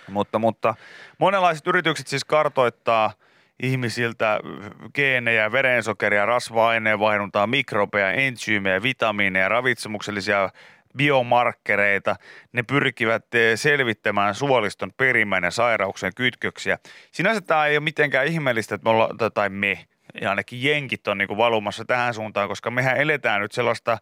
[0.07, 0.75] Mutta, mutta
[1.17, 3.13] monenlaiset yritykset siis kartoittaa
[3.63, 4.39] ihmisiltä
[4.95, 10.49] geenejä, verensokeria, rasva-aineenvaihduntaa, mikrobeja, entsyymejä, vitamiineja, ravitsemuksellisia
[10.97, 12.15] biomarkkereita.
[12.51, 16.77] Ne pyrkivät eh, selvittämään suoliston perimän ja sairauksien kytköksiä.
[17.11, 19.85] Sinänsä tämä ei ole mitenkään ihmeellistä, että me ollaan, tai me,
[20.21, 23.97] ja ainakin jenkit on niin valumassa tähän suuntaan, koska mehän eletään nyt sellaista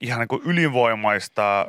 [0.00, 1.66] ihan niin kuin ylivoimaista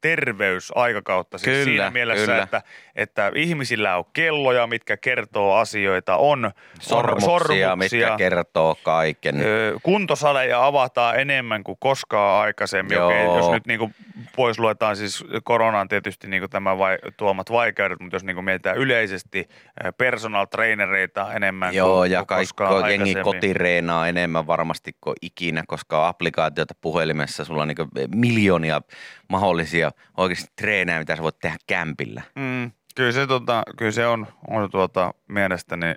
[0.00, 1.38] terveysaikakautta.
[1.38, 2.42] Siis Kyllä, siinä mielessä, kyllä.
[2.42, 2.62] Että,
[2.96, 9.40] että ihmisillä on kelloja, mitkä kertoo asioita, on on Sormuksia, mitkä kertoo kaiken.
[9.40, 12.96] Ö, Kuntosaleja avataan enemmän kuin koskaan aikaisemmin.
[12.96, 13.06] Joo.
[13.08, 13.94] Okei, jos nyt niin kuin
[14.40, 18.44] pois luetaan siis koronaan tietysti niin kuin tämä vai, tuomat vaikeudet, mutta jos niin kuin
[18.44, 19.48] mietitään yleisesti
[19.84, 26.00] ö, personal trainereita enemmän Joo, kuin, ja koskaan jengi kotireenaa enemmän varmasti kuin ikinä, koska
[26.02, 28.80] on applikaatioita puhelimessa, sulla on niin miljoonia
[29.28, 32.22] mahdollisia oikeasti treenejä, mitä sä voit tehdä kämpillä.
[32.34, 35.94] Mm, kyllä se, tota, kyllä se on, on tuota, mielestäni,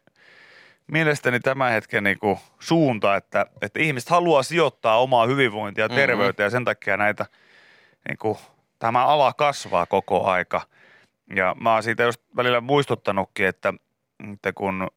[0.91, 5.95] mielestäni tämän hetken niin kuin suunta, että, että ihmiset haluaa sijoittaa omaa hyvinvointia ja Mhm.
[5.95, 7.25] terveyttä ja sen takia näitä,
[8.09, 8.37] niin kuin,
[8.79, 10.61] tämä ala kasvaa koko aika.
[11.35, 13.73] Ja mä oon siitä just välillä muistuttanutkin, että,
[14.33, 14.87] että kun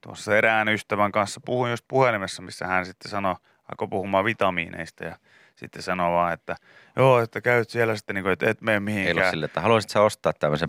[0.00, 3.34] tuossa erään ystävän kanssa puhuin just puhelimessa, missä hän sitten sanoi,
[3.72, 5.16] alkoi puhumaan vitamiineista ja
[5.56, 6.56] sitten sanoi vaan, että
[6.96, 9.30] joo, että käyt siellä sitten, niin kuin, että et mene Ei ole mihinkään.
[9.30, 10.68] sille, että haluaisit sä ostaa tämmöisen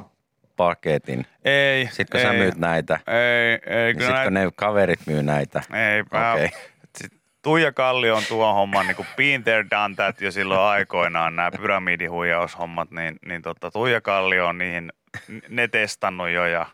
[0.56, 1.26] paketin.
[1.46, 1.86] Ei.
[1.92, 5.62] Sitten kun ei, sä myyt näitä, Ei, ei, niin sitten kun ne kaverit myy näitä.
[5.74, 6.72] ei, mä, sit
[7.46, 11.52] Tuija Kalli on tuon homman niin kuin been there, done that jo silloin aikoinaan, nämä
[11.52, 14.92] pyramidihuijaushommat, niin, niin tota, Tuija Kalli on niihin,
[15.50, 16.66] ne testannut jo ja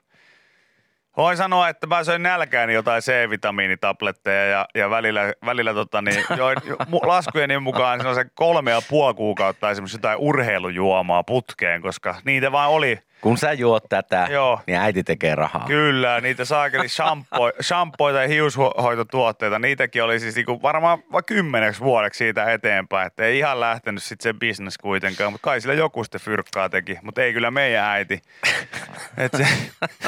[1.18, 6.58] Voin sanoa, että mä söin nälkääni jotain C-vitamiinitabletteja ja, ja välillä, välillä tota, niin, join,
[7.04, 13.00] laskujeni mukaan se kolme ja puoli kuukautta esimerkiksi jotain urheilujuomaa putkeen, koska niitä vaan oli
[13.22, 14.60] Kun sä juot tätä, Joo.
[14.68, 15.66] niin äiti tekee rahaa.
[15.68, 22.18] Kyllä, niitä saakeli shampoo, shampooita ja hiushoitotuotteita, niitäkin oli siis niinku varmaan vaikka kymmeneksi vuodeksi
[22.18, 26.22] siitä eteenpäin, että ei ihan lähtenyt sitten se business kuitenkaan, mutta kai sillä joku sitten
[26.22, 28.22] fyrkkaa teki, mutta ei kyllä meidän äiti.
[29.18, 29.48] Et se,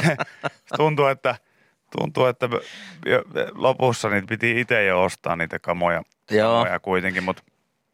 [0.78, 1.36] tuntuu, että,
[1.98, 2.50] tuntuu, että
[3.56, 6.54] lopussa niitä piti itse jo ostaa niitä kamoja, Joo.
[6.54, 7.44] kamoja kuitenkin, mutta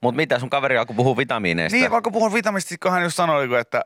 [0.01, 1.77] Mutta mitä sun kaveri alkoi puhua vitamiineista?
[1.77, 3.81] Niin, vaikka puhun vitamista, kun hän just sanoi, että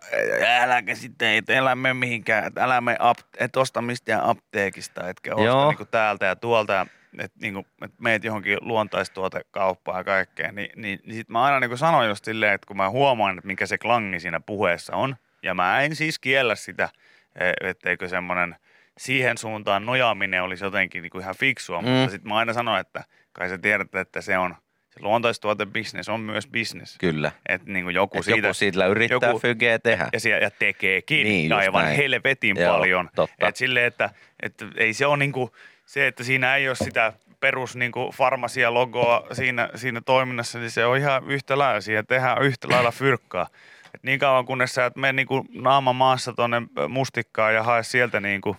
[0.61, 5.35] äläkä sitten, et älä mene mihinkään, että älä mene ap, et osta mistään apteekista, etkä
[5.35, 5.69] osta Joo.
[5.69, 6.87] niinku täältä ja tuolta,
[7.19, 11.77] että niinku, et meet johonkin luontaistuotekauppaan ja kaikkea, niin, niin, niin sit mä aina niinku
[11.77, 15.53] sanoin just silleen, että kun mä huomaan, että mikä se klangi siinä puheessa on, ja
[15.53, 16.89] mä en siis kiellä sitä,
[17.35, 18.55] e- etteikö semmoinen
[18.97, 21.87] siihen suuntaan nojaaminen olisi jotenkin niinku ihan fiksua, mm.
[21.87, 24.55] mutta sitten mä aina sanon, että kai sä tiedät, että se on,
[24.93, 26.97] se luontaistuotebisnes on myös business.
[26.97, 27.31] Kyllä.
[27.49, 30.09] Että niin kuin joku Et siitä, joku siitä yrittää joku- fygeä tehdä.
[30.13, 31.97] ja, siellä, ja tekeekin Niin, niin, aivan näin.
[31.97, 33.09] helvetin Joo, paljon.
[33.15, 33.47] totta.
[33.47, 34.09] Et silleen, että,
[34.43, 39.69] että ei se ole niinku, se, että siinä ei ole sitä perus niinku farmasia-logoa siinä,
[39.75, 41.81] siinä toiminnassa, niin se on ihan yhtä lailla.
[41.81, 43.47] Siihen tehdään yhtä lailla fyrkkaa.
[43.95, 48.19] Et niin kauan kunnes sä et mene niinku naama maassa tonne mustikkaan ja hae sieltä
[48.19, 48.57] niinku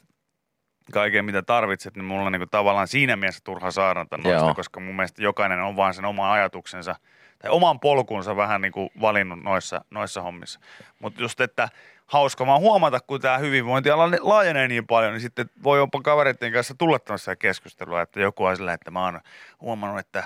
[0.92, 4.55] kaiken mitä tarvitset, niin mulla on niinku tavallaan siinä mielessä turha saarnata noista, Joo.
[4.55, 6.97] koska mun mielestä jokainen on vaan sen oman ajatuksensa
[7.38, 10.61] tai oman polkunsa vähän niin kuin valinnut noissa, noissa hommissa.
[10.99, 11.68] Mutta just, että
[12.07, 16.75] hauska vaan huomata, kun tämä hyvinvointiala laajenee niin paljon, niin sitten voi jopa kavereiden kanssa
[16.75, 19.20] tulla tämmöistä keskustelua, että joku on sillä, että mä oon
[19.61, 20.25] huomannut, että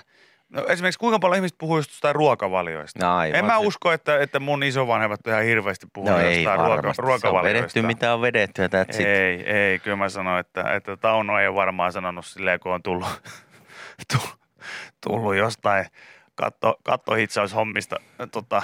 [0.48, 3.06] No esimerkiksi kuinka paljon ihmiset puhuu just jostain ruokavalioista.
[3.06, 3.38] No aivan.
[3.38, 6.96] en mä usko, että, että mun isovanhemmat ihan hirveästi puhuu No ei jostain ruoka, varmasti.
[6.96, 7.58] Se on ruokavalioista.
[7.58, 9.00] vedetty, mitä on vedetty ja it.
[9.00, 12.82] Ei, ei, kyllä mä sanoin, että, että Tauno ei ole varmaan sanonut silleen, kun on
[12.82, 13.08] tullut,
[14.12, 14.40] tullut,
[15.06, 15.86] tullut jostain
[16.34, 17.96] katto, kattohitsaushommista
[18.32, 18.62] tota,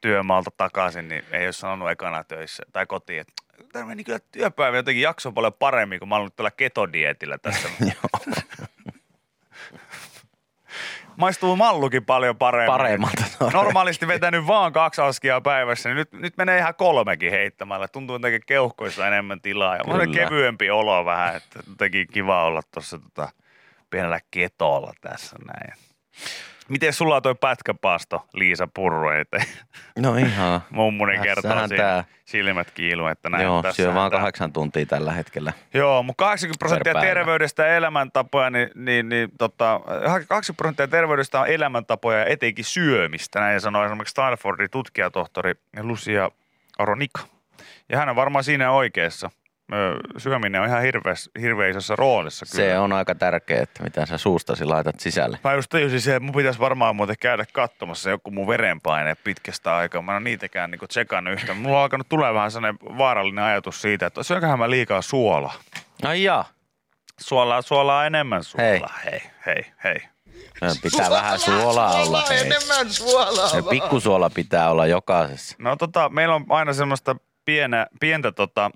[0.00, 3.32] työmaalta takaisin, niin ei ole sanonut ekana töissä tai kotiin, että
[3.72, 7.68] tämä meni kyllä työpäivä jotenkin jakso paljon paremmin, kun mä olen nyt tällä ketodietillä tässä.
[11.16, 12.66] Maistuu mallukin paljon paremmin.
[12.66, 13.22] Paremmalta.
[13.52, 17.88] Normaalisti vetänyt vaan kaksi askia päivässä, niin nyt, nyt menee ihan kolmekin heittämällä.
[17.88, 20.14] Tuntuu jotenkin keuhkoissa enemmän tilaa ja on Kyllä.
[20.14, 23.28] kevyempi olo vähän, että jotenkin kiva olla tuossa tota,
[23.90, 25.78] pienellä ketolla tässä näin.
[26.68, 29.38] Miten sulla on toi pätkäpaasto, Liisa Purru, että
[29.98, 30.60] No ihan.
[30.70, 33.42] mummuni kertoo siinä silmät kiiluu, että näin.
[33.42, 35.52] Joo, tässä syö vaan kahdeksan tuntia tällä hetkellä.
[35.74, 39.80] Joo, mutta 80 prosenttia terveydestä ja elämäntapoja, niin, niin, niin tota,
[40.28, 43.40] 80 prosenttia terveydestä on elämäntapoja ja etenkin syömistä.
[43.40, 46.30] Näin sanoi esimerkiksi Stanfordin tutkijatohtori Lucia
[46.78, 47.20] Aronika.
[47.88, 49.30] Ja hän on varmaan siinä oikeassa.
[50.18, 50.82] Syöminen on ihan
[51.70, 52.46] isossa roolissa.
[52.52, 52.64] Kyllä.
[52.64, 55.38] Se on aika tärkeää, että mitä sä suustasi laitat sisälle.
[55.44, 59.76] Mä just tajusin se, että mun pitäisi varmaan muuten käydä katsomassa joku mun verenpaine pitkästä
[59.76, 60.02] aikaa.
[60.02, 61.54] Mä en ole niitäkään niinku tsekannut yhtä.
[61.54, 65.54] Mulla on alkanut tulee vähän sellainen vaarallinen ajatus siitä, että syönköhän mä liikaa suolaa.
[66.02, 66.44] Ai jaa.
[67.20, 68.98] Suolaa, suolaa enemmän suolaa.
[69.04, 70.00] Hei, hei, hei.
[70.82, 72.24] Pitää vähän suolaa olla.
[72.28, 72.38] Hei.
[72.38, 73.56] enemmän suolaa.
[73.56, 75.56] Ja pikkusuola pitää olla jokaisessa.
[75.58, 78.70] No tota, meillä on aina semmoista pienä, pientä tota,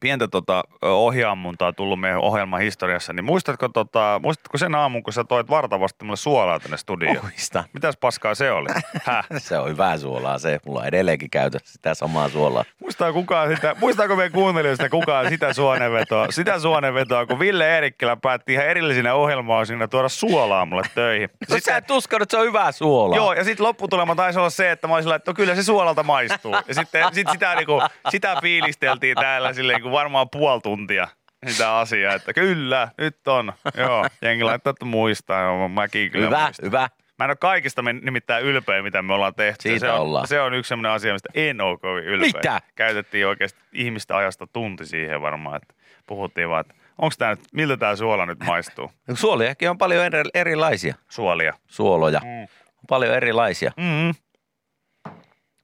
[0.00, 5.24] pientä tota, ohjaamuntaa tullut meidän ohjelman historiassa, niin muistatko, tota, muistatko sen aamun, kun sä
[5.24, 7.18] toit vartavasti mulle suolaa tänne studioon?
[7.22, 7.64] Muista.
[7.72, 8.68] Mitäs paskaa se oli?
[9.04, 9.26] Häh?
[9.38, 10.60] Se on hyvää suolaa se.
[10.66, 12.64] Mulla on edelleenkin käytössä sitä samaa suolaa.
[12.80, 18.52] Muistaa kukaan sitä, muistaako meidän kuuntelijoista kukaan sitä suonenvetoa, sitä suonenvetoa, kun Ville Eerikkilä päätti
[18.52, 21.30] ihan erillisinä ohjelmaosina tuoda suolaa mulle töihin.
[21.50, 23.16] No sä et uskonut, että se on hyvää suolaa.
[23.16, 26.02] Joo, ja sitten lopputulema taisi olla se, että mä olisin että no kyllä se suolalta
[26.02, 26.54] maistuu.
[26.68, 31.08] Ja sitten sit sitä, niinku, sitä fiilisteltiin täällä silleen niinku varmaan puoli tuntia
[31.46, 33.52] sitä asiaa, että kyllä, nyt on.
[33.76, 35.42] Joo, jengi laittaa, että muistaa.
[35.42, 36.66] Joo, mäkin kyllä hyvä, muistan.
[36.66, 36.88] hyvä.
[37.18, 39.62] Mä en ole kaikista men- nimittäin ylpeä, mitä me ollaan tehty.
[39.62, 40.28] Siitä se on, ollaan.
[40.28, 42.26] Se on yksi sellainen asia, mistä en ole kovin ylpeä.
[42.26, 42.60] Mitä?
[42.74, 45.74] Käytettiin oikeasti ihmistä ajasta tunti siihen varmaan, että
[46.06, 48.90] puhuttiin vaan, että onko tämä nyt, miltä tämä suola nyt maistuu?
[49.14, 50.94] Suoliakin on paljon eri, erilaisia.
[51.08, 51.54] Suolia.
[51.66, 52.20] Suoloja.
[52.24, 52.42] Mm.
[52.42, 53.72] On paljon erilaisia.
[53.76, 54.14] Mm-hmm.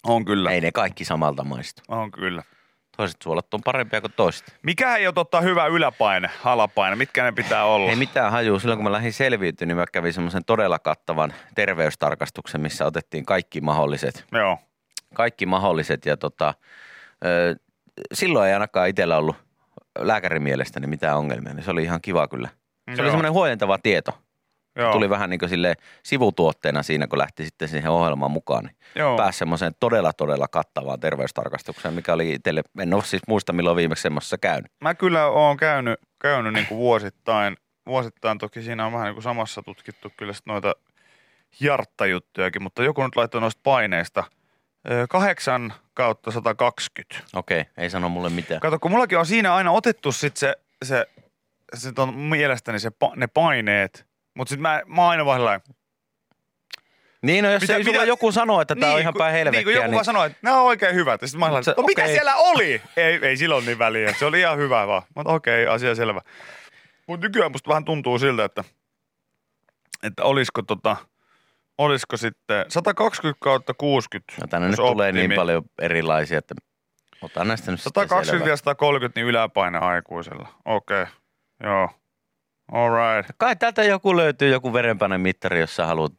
[0.06, 0.50] On kyllä.
[0.50, 1.82] Ei ne kaikki samalta maistu.
[1.88, 2.42] On kyllä.
[2.96, 4.56] Toiset suolat on parempia kuin toiset.
[4.62, 6.96] Mikä ei ole totta hyvä yläpaine, alapaine?
[6.96, 7.90] Mitkä ne pitää olla?
[7.90, 8.58] Ei mitään hajua.
[8.58, 13.60] Silloin kun mä lähdin selviytymään, niin mä kävin semmoisen todella kattavan terveystarkastuksen, missä otettiin kaikki
[13.60, 14.58] mahdolliset, Joo.
[15.14, 16.06] kaikki mahdolliset.
[16.06, 16.54] Ja tota,
[18.14, 19.36] silloin ei ainakaan itsellä ollut
[19.98, 22.48] lääkärin mielestäni mitään ongelmia, niin se oli ihan kiva kyllä.
[22.48, 23.10] Se oli Joo.
[23.10, 24.18] semmoinen huojentava tieto.
[24.76, 24.92] Joo.
[24.92, 28.64] Tuli vähän niin kuin sille sivutuotteena siinä, kun lähti sitten siihen ohjelmaan mukaan.
[28.64, 29.16] Niin Joo.
[29.16, 34.02] pääsi semmoiseen todella, todella kattavaan terveystarkastukseen, mikä oli itselle, en ole siis muista milloin viimeksi
[34.02, 34.72] semmoisessa käynyt.
[34.80, 37.56] Mä kyllä oon käynyt, käynyt niin kuin vuosittain.
[37.86, 40.74] Vuosittain toki siinä on vähän niin kuin samassa tutkittu kyllä noita
[41.60, 44.24] jarttajuttujakin, mutta joku nyt laittoi noista paineista.
[44.90, 47.24] Ö, 8 kautta 120.
[47.34, 48.60] Okei, ei sano mulle mitään.
[48.60, 51.06] Kato, kun mullakin on siinä aina otettu sit se, se,
[51.74, 54.06] se on mielestäni se, ne paineet,
[54.36, 55.60] mutta sitten mä, mä aina vaan
[57.22, 59.44] Niin, no jos Mitä- mitä, ei mitä- joku sanoo, että tämä on ihan päin Niin,
[59.44, 61.22] kun helvettiä, joku niin, vaan sanoo, että nämä on oikein hyvät.
[61.22, 62.14] Ja sitten mä Se- no mikä okei.
[62.14, 62.82] siellä oli?
[62.96, 64.14] Ei, ei silloin niin väliä.
[64.18, 65.02] Se oli ihan hyvä vaan.
[65.16, 66.20] Mutta okei, asia selvä.
[67.06, 68.64] Mutta nykyään musta vähän tuntuu siltä, että,
[70.02, 70.96] että olisiko tota,
[71.78, 74.32] olisiko sitten 120 kautta 60.
[74.40, 76.54] No tänne nyt tulee niin paljon erilaisia, että
[77.22, 78.52] otan näistä nyt sitten 120 selvää.
[78.52, 80.48] ja 130 niin yläpaine aikuisella.
[80.64, 81.14] Okei, okay.
[81.62, 81.90] joo.
[82.72, 83.30] All right.
[83.38, 86.12] Kai täältä joku löytyy, joku verenpaineen mittari, jos sä haluat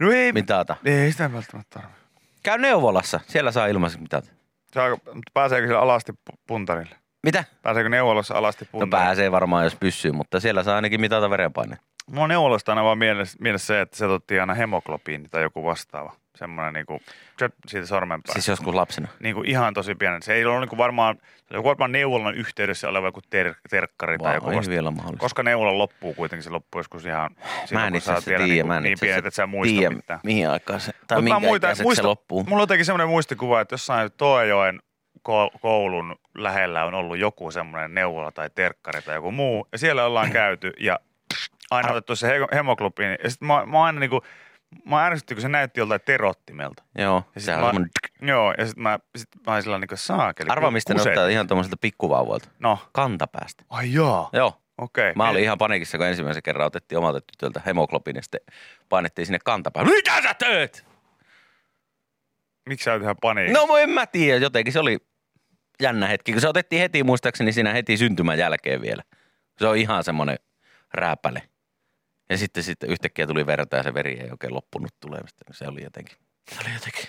[0.00, 0.76] No ei, mitata.
[0.84, 2.04] ei sitä välttämättä tarvitse.
[2.42, 4.28] Käy neuvolassa, siellä saa ilmaiseksi mitata.
[4.74, 6.96] Saako, mutta pääseekö sillä alasti pu- puntarille?
[7.22, 7.44] Mitä?
[7.62, 9.06] Pääseekö neuvolassa alasti No puntarille?
[9.06, 11.76] pääsee varmaan, jos pysyy, mutta siellä saa ainakin mitata verenpaine.
[12.06, 15.64] Mulla on neuvolasta aina vaan mielessä, mielessä se, että se otettiin aina hemoglobiini tai joku
[15.64, 16.12] vastaava.
[16.34, 17.00] Semmoinen niinku,
[17.66, 18.32] siitä sormen päästä.
[18.32, 19.08] Siis joskus lapsena.
[19.20, 20.22] Niinku ihan tosi pienen.
[20.22, 21.16] Se ei ole niinku varmaan,
[21.52, 24.70] se varmaan neuvolan yhteydessä oleva joku ter, terkkari tai joku vastaava.
[24.70, 25.20] vielä mahdollista.
[25.20, 27.30] Koska neuvola loppuu kuitenkin, se loppuu joskus ihan
[27.72, 30.20] Mä en itse asiassa tiedä, niinku mä en niin asiassa että sä muista tiedä, mitään.
[30.24, 32.44] mihin aikaan se, tai Mut minkä muistan- ikäiseksi se loppuu.
[32.44, 34.80] Mulla on jotenkin semmoinen muistikuva, että jossain Toajoen
[35.28, 39.68] ko- koulun lähellä on ollut joku semmoinen neuvola tai terkkari tai joku muu.
[39.72, 41.00] Ja siellä ollaan käyty ja
[41.70, 43.16] aina otettu se he- hemoglobiini.
[43.24, 44.20] Ja sitten mä, mä aina niinku,
[44.84, 46.82] mä ärsytti, kun se näytti joltain terottimelta.
[46.98, 47.86] Joo, Ja sit mä- on.
[48.22, 50.48] Joo, ja sitten mä, sit mä olin sillä niinku saakeli.
[50.50, 52.48] Arva, mistä ne ottaa ihan tuommoiselta pikkuvauvoilta.
[52.58, 53.64] No, Kantapäästä.
[53.70, 54.60] ai joo, Joo.
[54.78, 55.12] okei.
[55.14, 58.40] Mä olin ihan panikissa, kun ensimmäisen kerran otettiin omalta tytöltä hemoglobiini, ja sitten
[58.88, 59.92] painettiin sinne kantapäähän.
[59.92, 60.86] Mitä sä teet?
[62.68, 63.66] Miksi sä oot ihan paniikissa?
[63.66, 64.98] No en mä tiedä, jotenkin se oli
[65.82, 69.02] jännä hetki, kun se otettiin heti muistaakseni siinä heti syntymän jälkeen vielä.
[69.58, 70.38] Se on ihan semmoinen
[70.94, 71.42] rääpäle.
[72.30, 75.44] Ja sitten, sitten yhtäkkiä tuli verta ja se veri ei oikein loppunut tulemasta.
[75.52, 76.16] Se oli jotenkin,
[76.50, 77.04] se oli jotenkin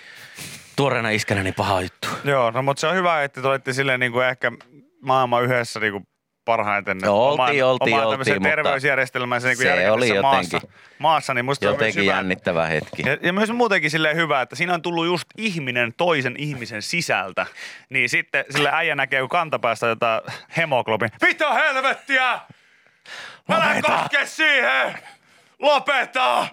[0.76, 2.08] tuoreena iskänä niin paha juttu.
[2.24, 4.52] Joo, no mutta se on hyvä, että te olitte silleen niin kuin ehkä
[5.02, 6.04] maailman yhdessä niin kuin
[6.44, 11.44] parhaiten oman, oltiin, oltiin, oman oltiin, mutta terveysjärjestelmänsä niin se oli maassa, jotenkin- maassa, niin
[11.44, 12.12] musta se on Jotenkin hyvä.
[12.14, 13.02] jännittävä hetki.
[13.06, 17.46] Ja, ja myös muutenkin silleen hyvä, että siinä on tullut just ihminen toisen ihmisen sisältä.
[17.90, 20.20] Niin sitten sille äijä näkee, kun kantapäästä jotain
[20.56, 21.10] hemoglobin.
[21.22, 22.40] Mitä helvettiä!
[23.50, 23.98] Älä Lopeta!
[23.98, 24.98] koske siihen!
[25.58, 26.48] Lopeta!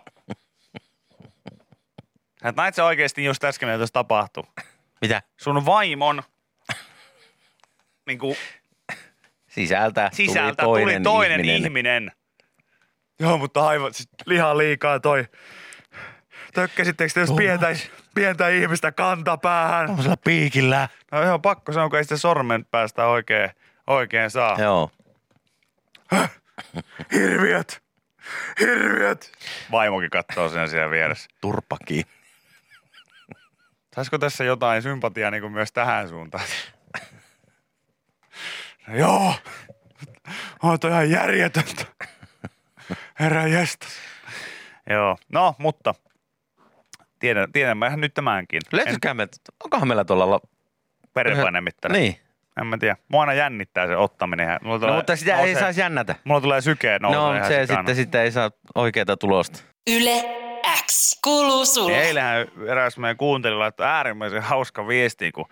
[2.44, 4.44] Sä näit se oikeasti just äsken, mitä tuossa tapahtui.
[5.02, 5.22] Mitä?
[5.38, 6.24] Sun vaimon
[8.06, 8.38] niin kuin
[9.50, 11.62] Sisältä, sisältä tuli toinen, tuli toinen ihminen.
[11.64, 12.12] ihminen.
[13.20, 15.26] Joo, mutta aivan siis lihan liikaa toi.
[16.54, 17.76] Tökkäsittekö te jos pientä,
[18.16, 19.86] pientä ihmistä kantapäähän?
[19.86, 20.88] Tuollaisella piikillä.
[21.12, 23.50] No joo, pakko sanoa, kun ei sitä sormen päästä oikein,
[23.88, 24.58] oikein saa.
[24.62, 24.92] Joo.
[27.14, 27.84] Hirviöt!
[28.60, 29.32] Hirviöt!
[29.72, 31.30] Vaimokin katsoo sen siellä vieressä.
[31.42, 32.04] Turpaki.
[33.96, 36.46] Saisiko tässä jotain sympatiaa niin kuin myös tähän suuntaan?
[38.88, 39.36] No joo.
[40.64, 41.86] On toi ihan järjetöntä.
[43.20, 43.90] Herra jestas.
[44.90, 45.96] Joo, no mutta
[47.20, 48.58] tiedän, tiedän mä ihan nyt tämänkin.
[48.58, 49.28] En Löytyisikään me,
[49.64, 50.30] onkohan meillä tuolla...
[50.30, 50.40] La...
[51.16, 51.94] verenpainemittari.
[51.94, 52.23] Niin.
[52.62, 52.96] En mä tiedä.
[53.08, 54.60] Mua aina jännittää se ottaminen.
[54.62, 56.16] Mulla No, tulee, mutta sitä ei nousee- saisi jännätä.
[56.24, 57.80] Mulla tulee sykeet nousee No, se sikana.
[57.80, 59.60] sitten, sitten ei saa oikeaa tulosta.
[59.90, 60.24] Yle
[60.86, 61.92] X kuuluu sulle.
[61.92, 65.46] Niin Eilähän eräs meidän kuuntelija laittoi äärimmäisen hauska viesti, kun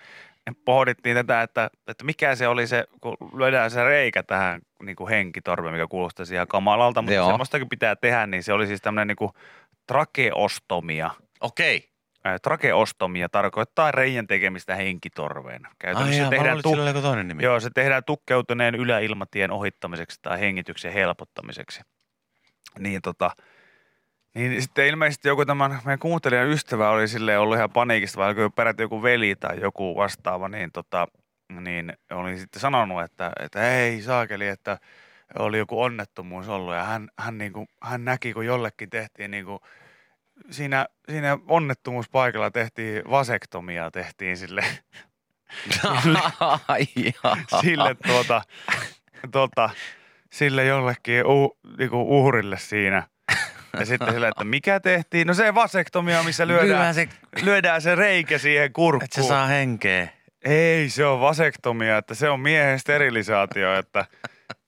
[0.65, 5.09] pohdittiin tätä, että, että mikä se oli se, kun löydään se reikä tähän niin kuin
[5.09, 7.27] henkitorveen, mikä kuulostaisi ihan kamalalta, mutta Joo.
[7.29, 9.31] semmoistakin pitää tehdä, niin se oli siis tämmöinen niin kuin
[9.87, 11.09] trakeostomia.
[11.41, 11.90] Okei.
[12.23, 15.61] Ää, Trakeostomia tarkoittaa reijän tekemistä henkitorveen.
[15.79, 17.43] Käytännössä se tehdään, tu- sillä toinen nimi.
[17.43, 21.81] joo, se tehdään tukkeutuneen yläilmatien ohittamiseksi tai hengityksen helpottamiseksi.
[22.79, 23.31] Niin tota,
[24.35, 28.49] niin sitten ilmeisesti joku tämän meidän kuuntelijan ystävä oli sille ollut ihan paniikista, vai oliko
[28.49, 31.07] peräti joku veli tai joku vastaava, niin, tota,
[31.59, 34.77] niin oli sitten sanonut, että, että ei saakeli, että
[35.39, 39.45] oli joku onnettomuus ollut ja hän, hän, niin kuin, hän näki, kun jollekin tehtiin niin
[39.45, 39.59] kuin,
[40.49, 44.63] siinä, siinä onnettomuuspaikalla tehtiin vasektomia, tehtiin sille,
[47.61, 48.41] sille tuota,
[49.31, 49.69] tuota,
[50.31, 53.03] sille jollekin u, niinku uhrille siinä.
[53.79, 55.27] Ja sitten sille, että mikä tehtiin?
[55.27, 57.09] No se vasektomia, missä lyödään, Lyödään se,
[57.41, 59.03] lyödään se reikä siihen kurkkuun.
[59.03, 60.07] että se saa henkeä.
[60.45, 64.05] Ei, se on vasektomia, että se on miehen sterilisaatio, että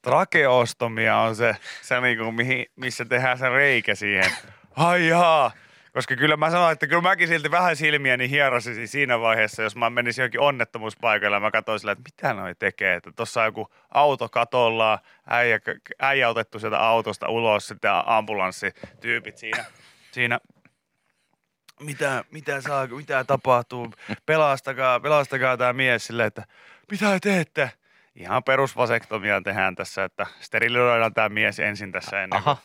[0.02, 4.32] trakeostomia on se, se niinku, mihin, missä tehdään se reikä siihen.
[4.76, 5.52] Ai jaa.
[5.94, 9.90] Koska kyllä mä sanoin, että kyllä mäkin silti vähän silmiäni hierosisin siinä vaiheessa, jos mä
[9.90, 12.96] menisin johonkin onnettomuuspaikalle ja mä katsoin sillä, että mitä noi tekee.
[12.96, 15.60] Että tossa on joku auto katolla, äijä,
[16.00, 19.66] äijä otettu sieltä autosta ulos, sitten ambulanssityypit siinä,
[20.12, 20.40] siinä
[21.80, 23.94] mitä, mitä, saa, mitä tapahtuu,
[24.26, 26.44] pelastakaa, pelastakaa tämä mies silleen, että
[26.92, 27.72] mitä teette?
[28.16, 32.58] Ihan perusvasektomia tehdään tässä, että steriloidaan tämä mies ensin tässä ennen Aha.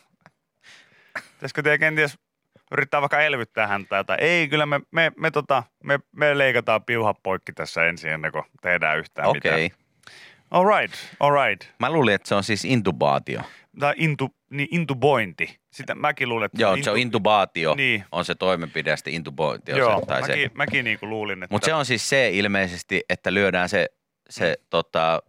[1.39, 2.17] Pitäisikö teidän kenties
[2.71, 4.23] yrittää vaikka elvyttää häntä jotain?
[4.23, 8.43] Ei, kyllä me, me, me, tota, me, me leikataan piuhat poikki tässä ensin ennen kuin
[8.61, 9.55] tehdään yhtään mitään.
[9.55, 9.71] Okei.
[10.51, 11.67] All right, all right.
[11.79, 13.41] Mä luulin, että se on siis intubaatio.
[13.79, 15.59] Tai intu, niin intubointi.
[15.73, 18.03] Sitä mäkin luulen, että Joo, se on intubaatio, Niin.
[18.11, 20.27] on se toimenpide, sitten intubointi on Joo, se, tai se.
[20.27, 21.53] mäkin, mäkin niinku luulin, että...
[21.53, 23.85] Mutta se on siis se ilmeisesti, että lyödään se,
[24.29, 24.65] se Mm.
[24.69, 25.21] tota,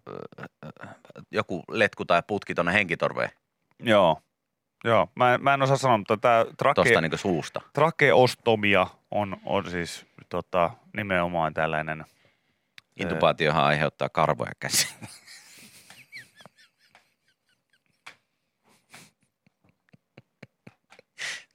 [1.30, 3.30] joku letku tai putki tuonne henkitorveen
[3.82, 4.20] Joo.
[4.84, 7.60] Joo, mä, en- mä en osaa sanoa, mutta tämä trake, tuosta niin suusta.
[7.72, 12.04] trakeostomia on, on siis tota, nimenomaan tällainen...
[12.96, 14.94] Intubaatiohan aiheuttaa karvoja käsiin.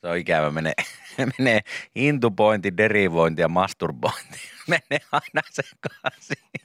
[0.02, 0.74] Se on ikävä, menee,
[1.38, 1.62] menee
[1.96, 4.40] intubointi, derivointi ja masturbointi.
[4.68, 6.65] Menee aina sekaisin.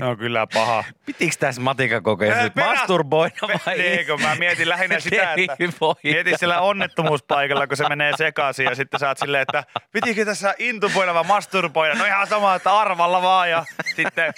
[0.00, 0.84] Ne on kyllä paha.
[1.06, 3.36] Pitikö tässä matikakokeessa nyt masturboida
[3.66, 6.00] vai kun mä mietin lähinnä sitä, että derivoida?
[6.04, 11.14] Mieti sillä onnettomuuspaikalla, kun se menee sekaisin ja sitten oot silleen, että pitikö tässä intuboida
[11.14, 11.94] vai masturboida?
[11.94, 13.64] No ihan sama, että arvalla vaan ja
[13.96, 14.32] sitten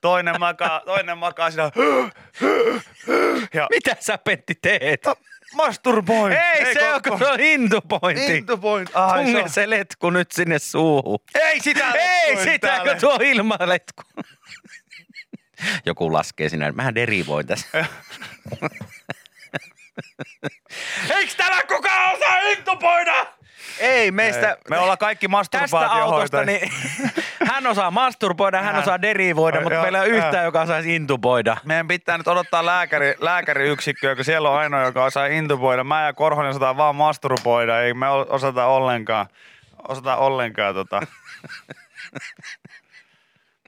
[0.00, 1.70] toinen makaa, toinen makaa siinä
[3.54, 5.02] ja Mitä sä Pentti teet?
[5.54, 6.34] masturboi.
[6.34, 8.36] Ei, se on, kun se on intubointi.
[8.36, 8.92] Intubointi.
[8.94, 11.18] Ai, se Tunge on- se letku nyt sinne suuhun.
[11.34, 12.92] Ei sitä Ei sitä, täällä.
[12.92, 14.02] kun tuo ilmaletku.
[15.86, 17.68] Joku laskee sinä, mähän derivoin tässä.
[21.16, 23.26] Eikö täällä kukaan osaa intuboida?
[23.78, 24.56] Ei, meistä...
[24.70, 26.46] Me ollaan kaikki masturbaatiohoitajia.
[26.46, 26.72] niin
[27.52, 30.96] hän osaa masturboida, hän Hän- osaa derivoida, mutta Joo, meillä ei ole yhtään, joka osaisi
[30.96, 31.56] intuboida.
[31.64, 35.84] Meidän pitää nyt odottaa lääkäri, lääkäriyksikköä, kun siellä on ainoa, joka osaa intuboida.
[35.84, 39.26] Mä ja Korhonen osataan vaan masturboida, ei me osata ollenkaan,
[39.88, 41.00] osata ollenkaan tota.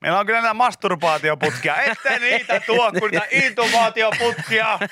[0.03, 1.77] Meillä on kyllä näitä masturbaatioputkia.
[1.77, 4.79] Ette niitä tuo, kun niitä intubaatioputkia.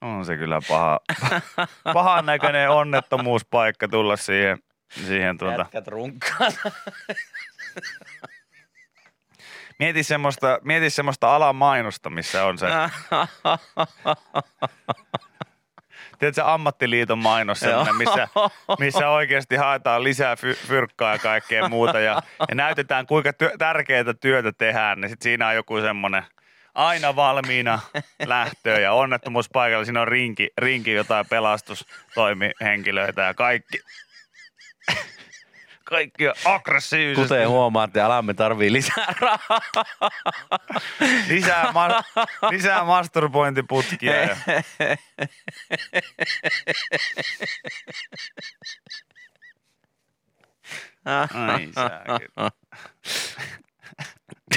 [0.00, 1.00] On se kyllä paha,
[1.94, 4.58] pahan näköinen onnettomuuspaikka tulla siihen,
[4.92, 5.60] siihen tuota.
[5.60, 6.52] Jätkät runkkaan.
[9.78, 12.66] Mieti semmoista, mieti semmoista alan mainosta, missä on se,
[16.18, 18.28] tiedätkö, ammattiliiton mainos semmoinen, missä,
[18.78, 24.14] missä oikeasti haetaan lisää fy- fyrkkaa ja kaikkea muuta ja, ja näytetään, kuinka työ, tärkeää
[24.20, 26.22] työtä tehdään, niin sit siinä on joku semmoinen
[26.74, 27.80] aina valmiina
[28.26, 33.80] lähtöön ja onnettomuuspaikalla siinä on rinki, rinki jotain pelastustoimihenkilöitä ja kaikki,
[35.84, 37.22] kaikki on aggressiivisesti.
[37.28, 39.60] Kuten huomaatte, alamme tarvii lisää rahaa.
[41.28, 42.02] Lisää, ma-
[42.50, 44.14] lisää masturbointiputkia.
[44.16, 44.36] Ja.
[51.04, 51.70] Ai.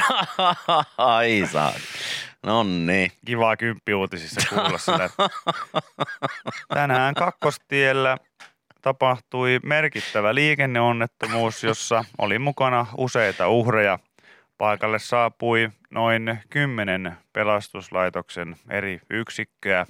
[0.98, 1.74] Ai saa.
[2.44, 3.12] No niin.
[3.26, 5.10] Kiva kymppiuutisissa kuulla sitä.
[6.74, 8.18] Tänään kakkostiellä
[8.82, 14.00] tapahtui merkittävä liikenneonnettomuus, jossa oli mukana useita uhreja.
[14.58, 19.86] Paikalle saapui noin kymmenen pelastuslaitoksen eri yksikköä.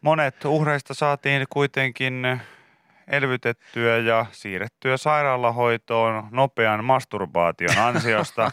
[0.00, 2.40] Monet uhreista saatiin kuitenkin
[3.12, 8.50] elvytettyä ja siirrettyä sairaalahoitoon nopean masturbaation ansiosta.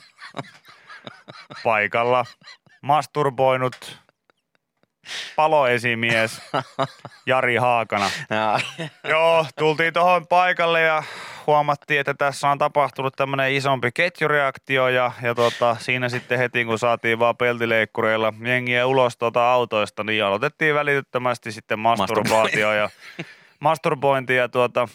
[1.63, 2.25] Paikalla
[2.81, 3.99] masturboinut
[5.35, 6.41] paloesimies
[7.25, 8.09] Jari Haakana.
[9.03, 11.03] Joo, tultiin tuohon paikalle ja
[11.47, 16.79] huomattiin, että tässä on tapahtunut tämmöinen isompi ketjureaktio ja, ja tota, siinä sitten heti kun
[16.79, 22.89] saatiin vaan peltileikkureilla jengiä ulos tuota autoista, niin aloitettiin välittömästi sitten masturbaatio ja
[23.59, 24.87] masturbointi ja tuota,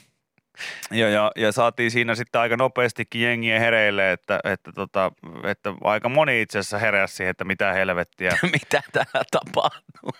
[0.91, 5.13] ja, ja, ja, saatiin siinä sitten aika nopeastikin jengiä hereille, että, että, tota,
[5.45, 8.39] että aika moni itse asiassa heräsi siihen, että mitä helvettiä.
[8.63, 10.13] mitä täällä tapahtuu?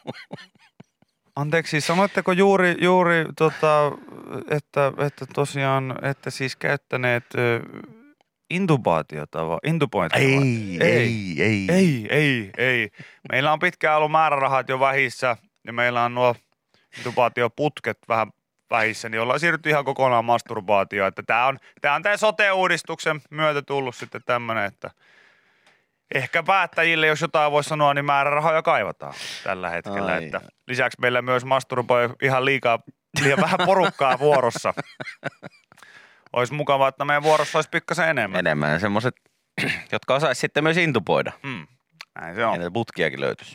[1.37, 3.93] Anteeksi, sanoitteko juuri, juuri tota,
[4.51, 7.61] että, että tosiaan, että siis käyttäneet ö,
[8.51, 10.21] intubaatiota vai intubointia?
[10.21, 10.27] vai?
[10.27, 11.67] Ei, ei, ei.
[11.69, 12.91] Ei, ei, ei.
[13.33, 15.37] Meillä on pitkään ollut määrärahat jo vähissä
[15.67, 16.35] ja meillä on nuo
[16.99, 18.31] intubaatioputket vähän
[18.71, 21.09] vähissä, niin ollaan siirrytty ihan kokonaan masturbaatioon.
[21.09, 24.91] Että tämä on, tää on tämän sote-uudistuksen myötä tullut sitten tämmöinen, että
[26.15, 29.15] ehkä päättäjille, jos jotain voisi sanoa, niin määrärahoja kaivataan
[29.45, 30.13] tällä hetkellä.
[30.13, 30.25] Ai.
[30.25, 32.79] Että lisäksi meillä myös masturboi ihan liikaa,
[33.23, 34.75] liian vähän porukkaa vuorossa.
[36.33, 38.39] Olisi mukavaa, että meidän vuorossa olisi pikkasen enemmän.
[38.39, 39.15] Enemmän semmoiset,
[39.93, 41.33] jotka osaisi sitten myös intupoida.
[41.43, 41.67] Mm.
[42.21, 42.59] Näin se Ja on.
[42.59, 43.55] näitä putkiakin löytyisi.